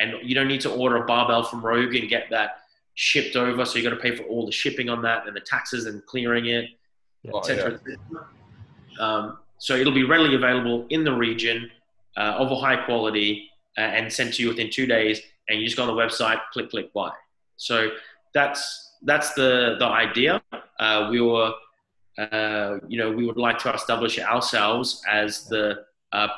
[0.00, 2.62] and you don't need to order a barbell from Rogue and get that
[2.94, 3.64] shipped over.
[3.64, 6.04] So you got to pay for all the shipping on that and the taxes and
[6.04, 6.68] clearing it
[7.32, 7.80] Oh, etc.
[8.98, 11.70] Um, so it'll be readily available in the region
[12.16, 15.20] uh, of a high quality uh, and sent to you within two days.
[15.48, 17.12] And you just go on the website, click, click, buy.
[17.56, 17.90] So
[18.34, 20.42] that's that's the the idea.
[20.80, 21.52] Uh, we were,
[22.18, 26.28] uh, you know, we would like to establish ourselves as the uh,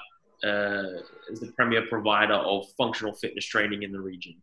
[0.44, 1.00] uh,
[1.30, 4.34] as the premier provider of functional fitness training in the region.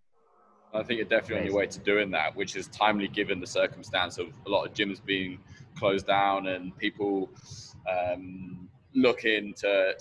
[0.74, 3.46] I think you're definitely on your way to doing that, which is timely given the
[3.46, 5.38] circumstance of a lot of gyms being
[5.78, 7.30] closed down and people
[7.88, 9.94] um, looking to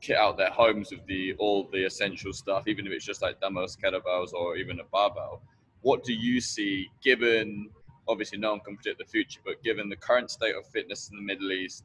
[0.00, 3.40] kit out their homes with the all the essential stuff, even if it's just like
[3.40, 5.42] dumbbells, kettlebells, or even a barbell.
[5.82, 7.70] What do you see, given
[8.08, 11.16] obviously no one can predict the future, but given the current state of fitness in
[11.16, 11.84] the Middle East,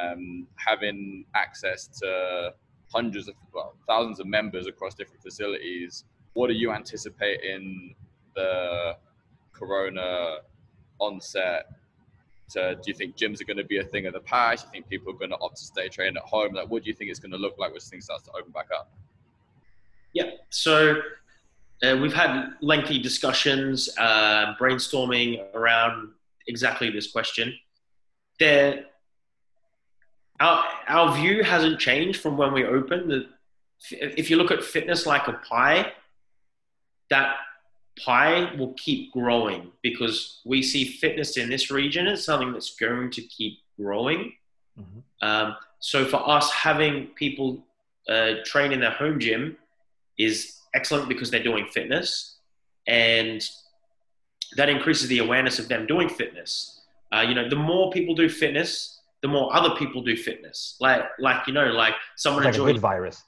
[0.00, 2.52] um, having access to
[2.92, 7.94] hundreds of well, thousands of members across different facilities, what are you anticipating
[8.34, 8.96] the
[9.52, 10.38] Corona
[10.98, 11.66] onset
[12.50, 14.64] To, do you think gyms are going to be a thing of the past?
[14.64, 16.54] Do you think people are going to opt to stay training at home?
[16.54, 18.52] Like, what do you think it's going to look like when things start to open
[18.52, 18.92] back up?
[20.12, 20.30] Yeah.
[20.50, 21.00] So
[21.82, 26.10] uh, we've had lengthy discussions, uh, brainstorming around
[26.46, 27.54] exactly this question.
[28.38, 28.84] There,
[30.40, 33.10] our, our view hasn't changed from when we opened.
[33.10, 33.26] The,
[33.90, 35.92] if you look at fitness like a pie,
[37.10, 37.36] that
[38.04, 43.10] pie will keep growing because we see fitness in this region as something that's going
[43.10, 44.32] to keep growing.
[44.78, 45.28] Mm-hmm.
[45.28, 47.64] Um, so for us, having people
[48.08, 49.56] uh, train in their home gym
[50.16, 52.38] is excellent because they're doing fitness,
[52.86, 53.42] and
[54.56, 56.80] that increases the awareness of them doing fitness.
[57.14, 60.76] Uh, you know, the more people do fitness, the more other people do fitness.
[60.80, 63.22] Like, like you know, like someone like enjoys virus.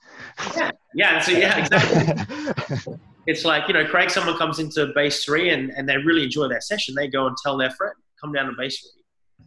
[0.57, 1.20] Yeah, yeah.
[1.20, 2.98] So yeah, exactly.
[3.26, 6.48] it's like, you know, Craig, someone comes into Base Three and, and they really enjoy
[6.48, 6.94] their session.
[6.94, 9.02] They go and tell their friend, come down to Base Three.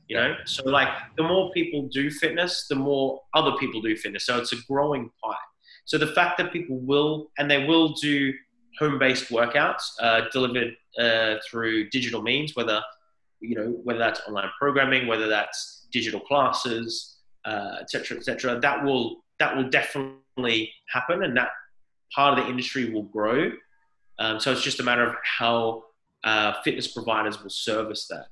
[0.07, 4.25] You know, so like the more people do fitness, the more other people do fitness.
[4.25, 5.35] So it's a growing pie.
[5.87, 8.33] So the fact that people will, and they will do
[8.77, 12.81] home-based workouts uh, delivered uh, through digital means, whether
[13.39, 18.55] you know whether that's online programming, whether that's digital classes, etc., uh, etc.
[18.55, 21.49] Et that will that will definitely happen, and that
[22.13, 23.51] part of the industry will grow.
[24.19, 25.83] Um, so it's just a matter of how
[26.25, 28.27] uh, fitness providers will service that.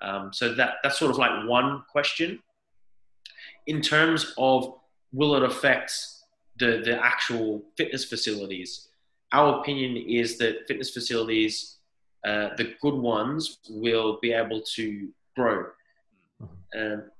[0.00, 2.38] Um, so that that's sort of like one question.
[3.66, 4.72] In terms of
[5.12, 5.92] will it affect
[6.58, 8.88] the the actual fitness facilities?
[9.32, 11.76] Our opinion is that fitness facilities,
[12.24, 15.66] uh, the good ones, will be able to grow.
[16.76, 17.10] Um,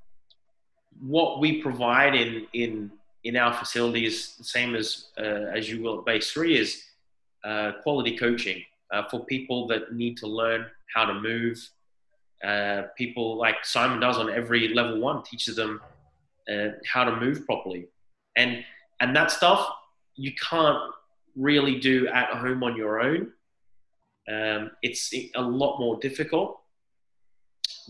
[1.00, 2.90] what we provide in in
[3.24, 6.82] in our facilities, the same as uh, as you will at Base Three, is
[7.44, 11.58] uh, quality coaching uh, for people that need to learn how to move.
[12.44, 15.80] Uh, people like Simon does on every level one teaches them
[16.52, 17.88] uh, how to move properly,
[18.36, 18.64] and
[19.00, 19.68] and that stuff
[20.14, 20.78] you can't
[21.34, 23.32] really do at home on your own.
[24.28, 26.60] Um, it's a lot more difficult.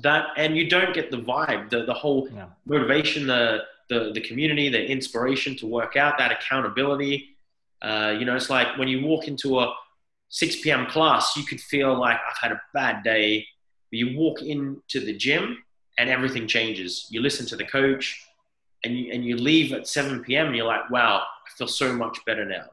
[0.02, 2.46] That and you don't get the vibe, the the whole yeah.
[2.66, 7.36] motivation, the the the community, the inspiration to work out, that accountability
[7.82, 9.74] uh, you know, it's like when you walk into a
[10.28, 10.86] 6 p.m.
[10.86, 13.46] class, you could feel like I've had a bad day.
[13.90, 15.62] But you walk into the gym
[15.98, 17.06] and everything changes.
[17.10, 18.25] You listen to the coach
[18.84, 20.48] and you, and you leave at 7 p.m.
[20.48, 22.64] and you're like, wow, I feel so much better now.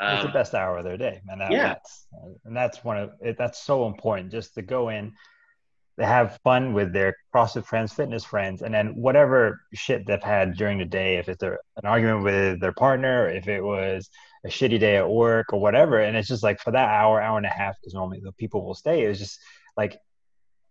[0.00, 1.68] Um, it's the um, best hour of their day, and that, yeah.
[1.68, 2.06] that's
[2.46, 5.12] and that's one of it, that's so important just to go in,
[5.98, 10.56] to have fun with their CrossFit friends, fitness friends, and then whatever shit they've had
[10.56, 14.08] during the day, if it's a, an argument with their partner, if it was
[14.44, 16.00] a shitty day at work or whatever.
[16.00, 18.64] And it's just like for that hour, hour and a half, because normally the people
[18.64, 19.38] will stay, it's just
[19.76, 19.98] like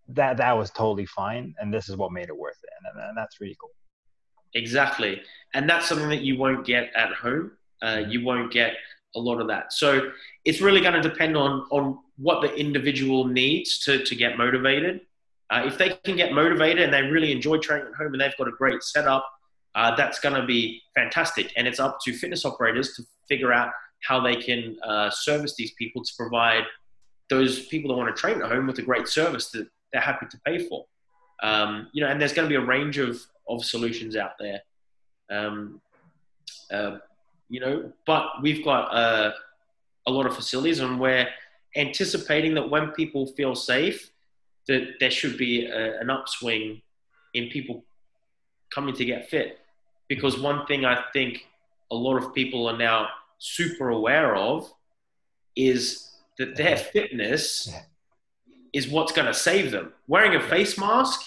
[0.10, 1.54] that that was totally fine.
[1.60, 2.70] And this is what made it worth it.
[2.84, 3.70] And, and that's really cool.
[4.54, 5.22] Exactly.
[5.54, 7.52] And that's something that you won't get at home.
[7.82, 8.74] Uh, you won't get
[9.16, 9.74] a lot of that.
[9.74, 10.12] So
[10.46, 15.02] it's really going to depend on on what the individual needs to to get motivated.
[15.50, 18.38] Uh, if they can get motivated and they really enjoy training at home and they've
[18.38, 19.28] got a great setup,
[19.74, 21.52] uh, that's going to be fantastic.
[21.58, 23.72] And it's up to fitness operators to figure out
[24.04, 26.64] how they can uh, service these people to provide
[27.30, 30.26] those people that want to train at home with a great service that they're happy
[30.30, 30.86] to pay for.
[31.42, 34.62] Um, you know, and there's going to be a range of, of solutions out there.
[35.30, 35.82] Um,
[36.72, 36.98] uh,
[37.50, 39.32] you know, but we've got uh,
[40.08, 41.28] a lot of facilities and we're
[41.76, 44.12] anticipating that when people feel safe,
[44.68, 46.82] that there should be a, an upswing
[47.34, 47.84] in people
[48.74, 49.60] coming to get fit.
[50.08, 51.46] Because one thing I think
[51.92, 53.08] a lot of people are now
[53.40, 54.72] super aware of
[55.56, 57.72] is that their fitness
[58.74, 59.94] is what's going to save them.
[60.08, 61.22] Wearing a face mask,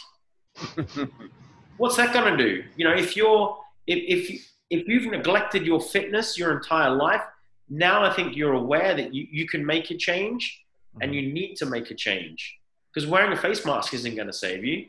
[1.77, 2.65] what's that going to do?
[2.77, 7.23] You know, if you're if if if you've neglected your fitness your entire life,
[7.69, 10.65] now I think you're aware that you, you can make a change
[11.01, 11.15] and mm-hmm.
[11.15, 12.59] you need to make a change
[12.93, 14.87] because wearing a face mask isn't going to save you.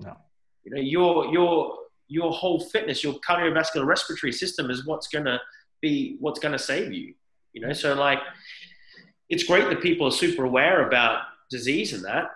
[0.00, 0.16] No.
[0.64, 1.78] You know, your your
[2.08, 5.40] your whole fitness, your cardiovascular respiratory system is what's going to
[5.80, 7.14] be what's going to save you.
[7.52, 8.20] You know, so like
[9.28, 12.30] it's great that people are super aware about disease and that.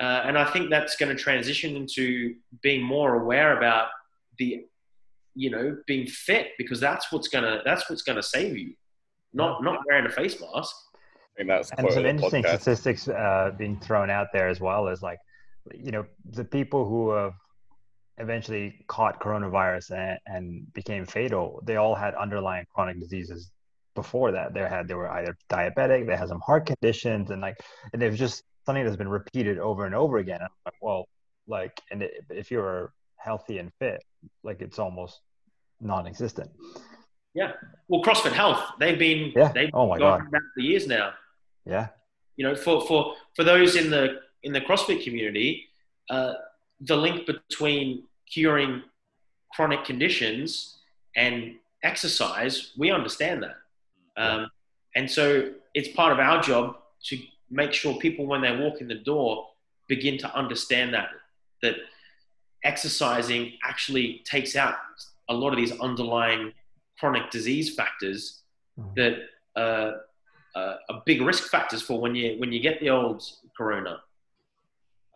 [0.00, 3.88] Uh, and I think that's going to transition into being more aware about
[4.38, 4.64] the
[5.34, 8.74] you know, being fit because that's what's gonna that's what's gonna save you,
[9.32, 10.74] not not wearing a face mask.
[11.16, 12.60] I think that's and some quote of the interesting podcast.
[12.60, 15.18] statistics uh, being thrown out there as well is like
[15.74, 17.34] you know the people who have
[18.18, 23.50] eventually caught coronavirus and, and became fatal they all had underlying chronic diseases
[23.96, 27.56] before that they had they were either diabetic they had some heart conditions and like
[27.92, 31.06] and it was just something that's been repeated over and over again I'm like, well
[31.46, 34.02] like and it, if you're healthy and fit
[34.42, 35.20] like it's almost
[35.80, 36.50] non-existent
[37.34, 37.52] Yeah.
[37.88, 39.50] Well, CrossFit Health, they've been Yeah.
[39.52, 40.22] they've Oh my God.
[40.54, 41.12] for years now.
[41.66, 41.88] yeah
[42.36, 45.50] You know, for for for those in the in the CrossFit community,
[46.10, 46.34] uh,
[46.80, 48.82] the link between curing
[49.54, 50.78] chronic conditions
[51.16, 53.56] and exercise, we understand that,
[54.22, 54.50] um,
[54.96, 55.24] and so
[55.74, 56.76] it's part of our job
[57.08, 57.14] to
[57.50, 59.48] make sure people, when they walk in the door,
[59.88, 61.08] begin to understand that
[61.62, 61.76] that
[62.62, 64.76] exercising actually takes out
[65.28, 66.52] a lot of these underlying
[66.98, 68.42] chronic disease factors
[68.78, 68.94] Mhm.
[68.96, 69.14] that
[69.56, 69.92] uh,
[70.56, 73.22] uh, are big risk factors for when you when you get the old
[73.56, 74.02] corona.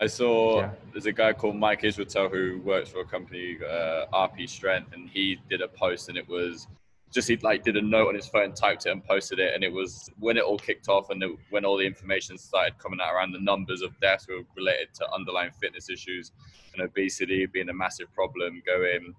[0.00, 0.74] I saw Yeah.
[0.92, 5.08] there's a guy called Mike Israetel who works for a company, uh, RP Strength, and
[5.10, 6.68] he did a post, and it was
[7.12, 9.64] just he like did a note on his phone, typed it, and posted it, and
[9.64, 13.14] it was when it all kicked off, and when all the information started coming out
[13.14, 16.32] around the numbers of deaths were related to underlying fitness issues
[16.74, 18.62] and obesity being a massive problem.
[18.66, 19.14] Going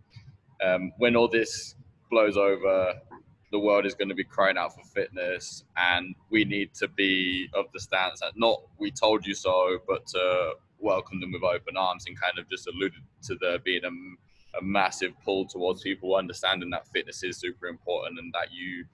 [0.63, 1.75] um, when all this
[2.11, 2.93] blows over,
[3.51, 7.49] the world is going to be crying out for fitness, and we need to be
[7.55, 11.75] of the stance that not we told you so, but to welcome them with open
[11.75, 13.89] arms and kind of just alluded to there being a,
[14.57, 18.85] a massive pull towards people understanding that fitness is super important and that you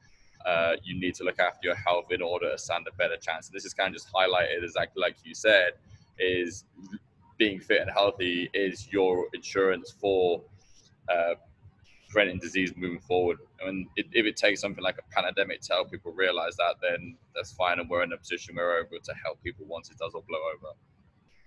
[0.46, 3.48] uh, you need to look after your health in order to stand a better chance.
[3.48, 5.72] And This is kind of just highlighted exactly like you said,
[6.20, 6.66] is
[7.38, 10.44] being fit and healthy is your insurance for
[11.12, 11.34] uh,
[12.10, 13.38] preventing disease moving forward.
[13.66, 17.18] And it, if it takes something like a pandemic to help people realize that, then
[17.36, 19.98] that's fine, and we're in a position where we're able to help people once it
[19.98, 20.74] does all blow over.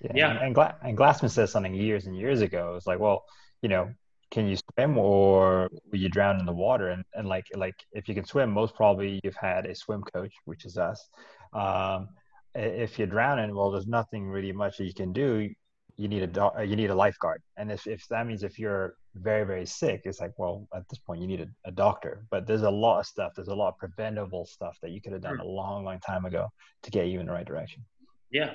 [0.01, 0.31] Yeah, Yeah.
[0.33, 2.75] And, and, Gla- and Glassman says something years and years ago.
[2.77, 3.25] It's like, well,
[3.63, 3.91] you know,
[4.31, 6.89] can you swim or will you drown in the water?
[6.91, 10.33] And and like like if you can swim, most probably you've had a swim coach,
[10.45, 11.09] which is us.
[11.53, 12.09] Um,
[12.55, 15.51] if you're drowning, well, there's nothing really much that you can do.
[15.97, 18.95] You need a uh, you need a lifeguard, and if if that means if you're
[19.15, 22.25] very very sick, it's like, well, at this point you need a, a doctor.
[22.31, 23.33] But there's a lot of stuff.
[23.35, 26.25] There's a lot of preventable stuff that you could have done a long long time
[26.25, 26.49] ago
[26.83, 27.85] to get you in the right direction.
[28.31, 28.53] Yeah.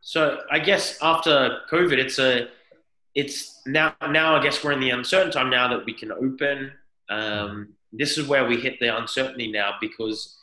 [0.00, 2.48] So I guess after COVID, it's a,
[3.14, 6.72] it's now now I guess we're in the uncertain time now that we can open.
[7.08, 10.36] Um, this is where we hit the uncertainty now because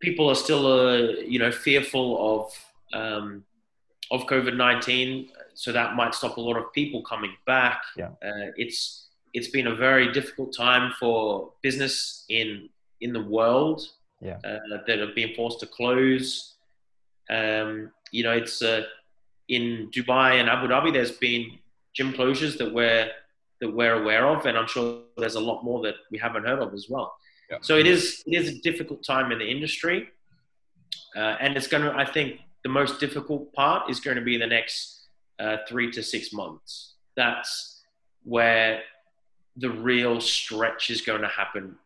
[0.00, 2.08] people are still, uh, you know, fearful
[2.92, 3.44] of um,
[4.10, 5.30] of COVID nineteen.
[5.54, 7.82] So that might stop a lot of people coming back.
[7.96, 8.10] Yeah.
[8.22, 12.68] Uh, it's it's been a very difficult time for business in
[13.00, 13.82] in the world.
[14.20, 14.38] Yeah.
[14.44, 16.54] Uh, that have been forced to close.
[17.30, 18.82] Um, you know, it's uh,
[19.48, 20.92] in Dubai and Abu Dhabi.
[20.92, 21.58] There's been
[21.94, 23.10] gym closures that we're
[23.60, 26.60] that we're aware of, and I'm sure there's a lot more that we haven't heard
[26.60, 27.14] of as well.
[27.50, 27.58] Yeah.
[27.60, 30.08] So it is it is a difficult time in the industry,
[31.16, 31.92] uh, and it's going to.
[31.94, 36.02] I think the most difficult part is going to be the next uh, three to
[36.02, 36.94] six months.
[37.16, 37.82] That's
[38.24, 38.82] where
[39.56, 41.76] the real stretch is going to happen.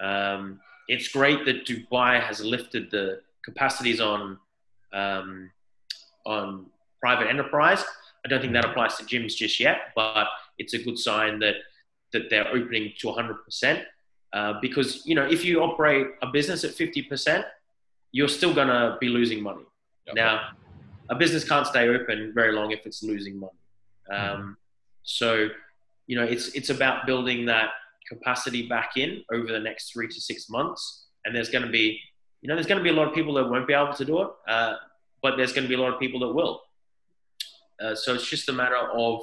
[0.00, 4.38] Um, it's great that Dubai has lifted the capacities on
[4.92, 5.50] um,
[6.26, 6.66] on
[7.00, 7.84] private enterprise.
[8.24, 10.26] I don't think that applies to gyms just yet, but
[10.58, 11.56] it's a good sign that
[12.12, 13.84] that they're opening to 100%.
[14.32, 17.44] Uh, because you know, if you operate a business at 50%,
[18.12, 19.64] you're still gonna be losing money.
[20.06, 20.12] Yeah.
[20.14, 20.48] Now,
[21.10, 23.52] a business can't stay open very long if it's losing money.
[24.10, 24.56] Um,
[25.02, 25.48] so,
[26.06, 27.70] you know, it's it's about building that
[28.08, 31.06] capacity back in over the next three to six months.
[31.24, 32.00] And there's going to be,
[32.40, 34.04] you know, there's going to be a lot of people that won't be able to
[34.04, 34.74] do it, uh,
[35.22, 36.62] but there's going to be a lot of people that will.
[37.80, 39.22] Uh, so it's just a matter of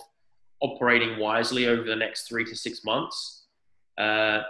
[0.62, 3.44] operating wisely over the next three to six months.
[3.98, 4.42] Uh,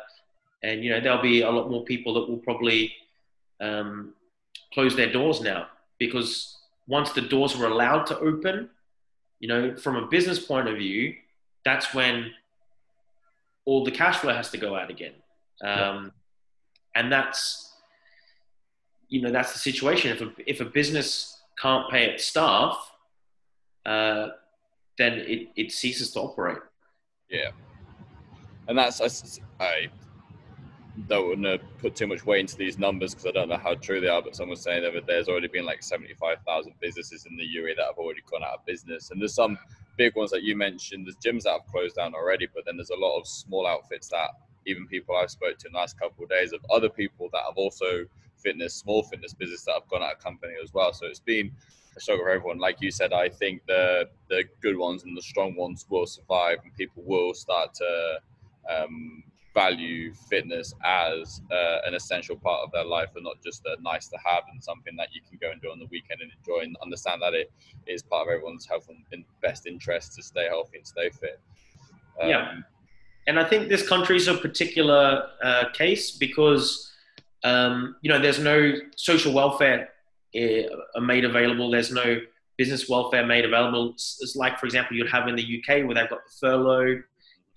[0.64, 2.94] and, you know, there'll be a lot more people that will probably
[3.62, 4.14] um,
[4.74, 5.68] close their doors now
[6.00, 8.70] because once the doors were allowed to open,
[9.40, 11.14] you know, from a business point of view,
[11.64, 12.32] that's when
[13.66, 15.14] all the cash flow has to go out again.
[15.64, 16.12] Um,
[16.94, 17.74] and that's,
[19.10, 20.12] you know, that's the situation.
[20.12, 22.92] If a, if a business can't pay its staff,
[23.86, 24.30] uh,
[24.98, 26.60] then it, it ceases to operate.
[27.30, 27.52] Yeah,
[28.68, 29.02] and that's
[29.60, 29.88] I, I
[31.08, 33.76] don't want to put too much weight into these numbers because I don't know how
[33.76, 34.22] true they are.
[34.22, 37.86] But someone's saying that there's already been like seventy-five thousand businesses in the UAE that
[37.86, 39.58] have already gone out of business, and there's some
[39.98, 42.90] big ones that you mentioned, there's gyms that have closed down already, but then there's
[42.90, 44.30] a lot of small outfits that
[44.66, 47.44] even people I've spoke to in the last couple of days of other people that
[47.46, 48.06] have also
[48.38, 50.92] fitness, small fitness business that have gone out of company as well.
[50.94, 51.52] So it's been
[51.96, 52.60] a struggle for everyone.
[52.60, 56.60] Like you said, I think the the good ones and the strong ones will survive,
[56.64, 58.20] and people will start to
[58.70, 59.24] um,
[59.56, 64.08] value fitness as uh, an essential part of their life and not just a nice
[64.10, 66.62] to have and something that you can go and do on the weekend and enjoy
[66.62, 67.50] and understand that it
[67.88, 71.40] is part of everyone's health and best interest to stay healthy and stay fit.
[72.22, 72.54] Um, yeah.
[73.28, 76.92] And I think this country is a particular uh, case because,
[77.44, 79.90] um, you know, there's no social welfare
[80.36, 81.72] uh, made available.
[81.72, 82.20] There's no
[82.58, 83.92] business welfare made available.
[83.92, 87.02] It's like, for example, you'd have in the UK where they've got the furlough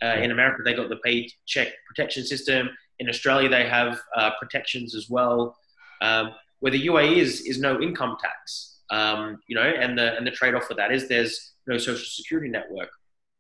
[0.03, 2.71] uh, in America, they've got the paycheck protection system.
[2.99, 5.57] In Australia, they have uh, protections as well.
[6.01, 10.27] Um, where the UAE is is no income tax, um, you know, and the and
[10.27, 12.91] the trade off for that is there's no social security network.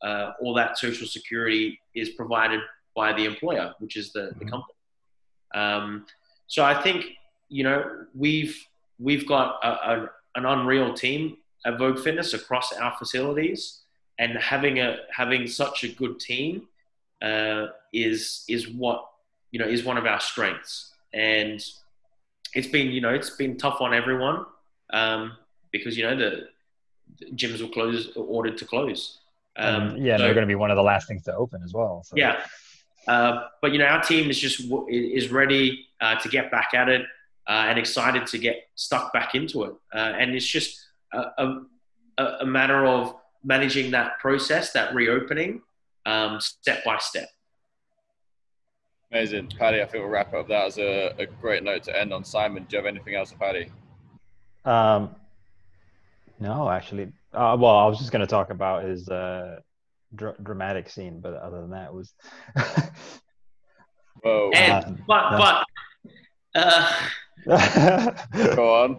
[0.03, 2.61] Uh, all that social security is provided
[2.95, 4.49] by the employer, which is the, the mm-hmm.
[4.49, 4.75] company.
[5.55, 6.07] Um,
[6.47, 7.07] so I think
[7.49, 7.85] you know
[8.15, 8.57] we've
[8.99, 13.81] we've got a, a, an unreal team at Vogue Fitness across our facilities
[14.19, 16.69] and having a having such a good team
[17.23, 19.09] uh, is is what
[19.51, 20.93] you know is one of our strengths.
[21.13, 21.65] And
[22.55, 24.45] it's been you know it's been tough on everyone
[24.91, 25.33] um,
[25.73, 26.49] because you know the,
[27.19, 29.19] the, gyms were close ordered to close.
[29.57, 31.73] Um, yeah so, they're going to be one of the last things to open as
[31.73, 32.17] well so.
[32.17, 32.45] yeah.
[33.09, 36.89] Uh, but you know our team is just is ready uh, to get back at
[36.89, 37.07] it
[37.49, 40.79] uh, and excited to get stuck back into it uh, and it's just
[41.13, 41.57] a,
[42.19, 45.63] a, a matter of managing that process, that reopening,
[46.07, 47.29] um, step by step.
[49.11, 49.51] Amazing.
[49.59, 52.25] Paddy, I think we'll wrap up that as a, a, great note to end on.
[52.25, 53.69] Simon, do you have anything else for Paddy?
[54.67, 55.15] Um,
[56.39, 57.05] no, actually.
[57.33, 59.61] Uh, well, I was just going to talk about his uh,
[60.15, 62.13] dr- dramatic scene, but other than that, it was.
[64.23, 64.51] Whoa.
[64.55, 65.39] And, uh, but, no.
[65.39, 65.65] but,
[66.55, 66.93] uh,
[68.55, 68.99] go on.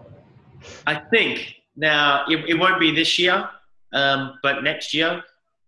[0.85, 3.49] I think now it, it won't be this year,
[3.93, 5.23] um, but next year,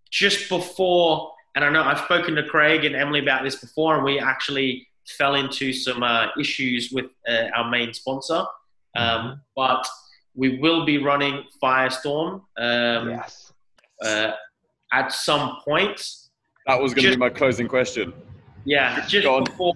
[0.10, 4.04] just before, and I know I've spoken to Craig and Emily about this before, and
[4.04, 8.44] we actually fell into some uh, issues with uh, our main sponsor.
[8.94, 9.34] Um, mm-hmm.
[9.56, 9.88] but
[10.36, 13.54] we will be running Firestorm um, yes.
[14.04, 14.32] uh,
[14.92, 16.06] at some point.
[16.68, 18.14] That was going to be my closing question.
[18.66, 19.74] Yeah, just before,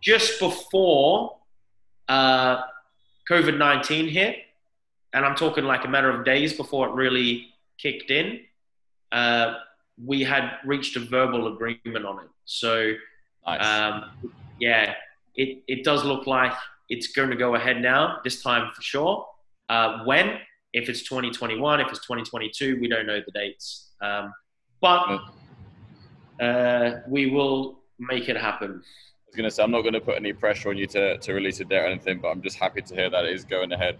[0.00, 1.36] just before
[2.08, 2.62] uh,
[3.30, 4.36] COVID nineteen hit,
[5.12, 7.48] and I'm talking like a matter of days before it really
[7.78, 8.40] kicked in,
[9.12, 9.54] uh,
[10.02, 12.30] we had reached a verbal agreement on it.
[12.44, 12.92] So,
[13.46, 13.64] nice.
[13.64, 14.10] um,
[14.58, 14.94] yeah,
[15.34, 16.52] it, it does look like
[16.88, 19.26] it's going to go ahead now, this time for sure.
[19.68, 20.38] Uh, when?
[20.72, 23.92] If it's 2021, if it's 2022, we don't know the dates.
[24.02, 24.32] Um,
[24.80, 25.20] but
[26.40, 28.82] uh, we will make it happen.
[29.34, 31.18] I was going to say, I'm not going to put any pressure on you to,
[31.18, 33.44] to release a date or anything, but I'm just happy to hear that it is
[33.44, 33.98] going ahead.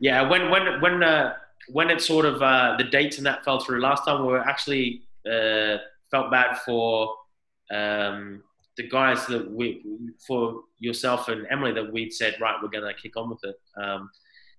[0.00, 1.34] Yeah, when when when uh,
[1.68, 4.40] when it sort of uh, the dates and that fell through last time, we were
[4.40, 5.76] actually uh,
[6.10, 7.14] felt bad for
[7.72, 8.42] um,
[8.76, 9.84] the guys that we
[10.26, 13.56] for yourself and Emily that we'd said right, we're going to kick on with it.
[13.80, 14.10] Um,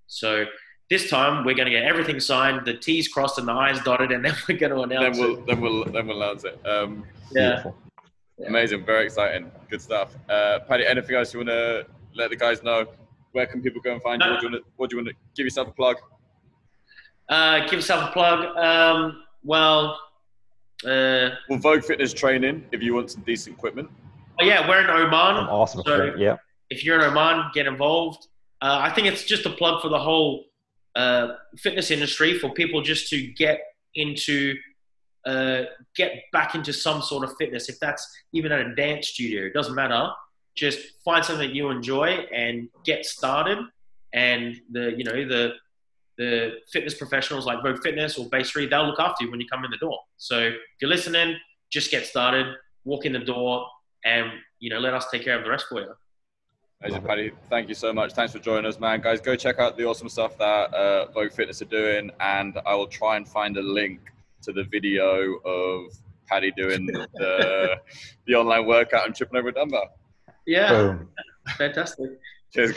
[0.07, 0.45] so
[0.89, 4.13] this time we're going to get everything signed, the T's crossed and the I's dotted,
[4.13, 5.45] and then we're going to announce then we'll, it.
[5.45, 6.65] Then we'll then we'll announce it.
[6.65, 7.03] Um,
[7.33, 7.65] yeah.
[8.37, 8.47] Yeah.
[8.47, 10.15] Amazing, very exciting, good stuff.
[10.29, 12.85] Uh, Paddy, anything else you want to let the guys know?
[13.31, 14.27] Where can people go and find no.
[14.27, 14.31] you?
[14.31, 15.97] What do you, want to, what do you want to give yourself a plug?
[17.27, 18.55] Uh, give yourself a plug.
[18.57, 19.99] Um, well,
[20.85, 22.65] uh, well, Vogue Fitness Training.
[22.71, 23.89] If you want some decent equipment.
[24.39, 25.37] Oh yeah, we're in Oman.
[25.37, 26.37] Some awesome so Yeah.
[26.69, 28.27] If you're in Oman, get involved.
[28.61, 30.45] Uh, I think it's just a plug for the whole
[30.95, 33.59] uh, fitness industry for people just to get
[33.95, 34.55] into
[35.25, 35.63] uh,
[35.95, 37.69] get back into some sort of fitness.
[37.69, 40.09] If that's even at a dance studio, it doesn't matter.
[40.55, 43.59] Just find something that you enjoy and get started.
[44.13, 45.53] And the you know the
[46.17, 49.47] the fitness professionals like Vogue Fitness or Base 3, they'll look after you when you
[49.51, 49.99] come in the door.
[50.15, 51.35] So if you're listening,
[51.69, 52.55] just get started,
[52.85, 53.67] walk in the door,
[54.05, 55.93] and you know let us take care of the rest for you.
[56.81, 57.31] Amazing, Paddy.
[57.49, 58.13] Thank you so much.
[58.13, 59.01] Thanks for joining us, man.
[59.01, 62.75] Guys, go check out the awesome stuff that uh, Vogue Fitness are doing, and I
[62.75, 63.99] will try and find a link
[64.45, 65.91] to the video of
[66.27, 67.77] Paddy doing the
[68.25, 69.97] the online workout and tripping over a dumbbell.
[70.45, 71.09] Yeah, Boom.
[71.57, 72.11] fantastic.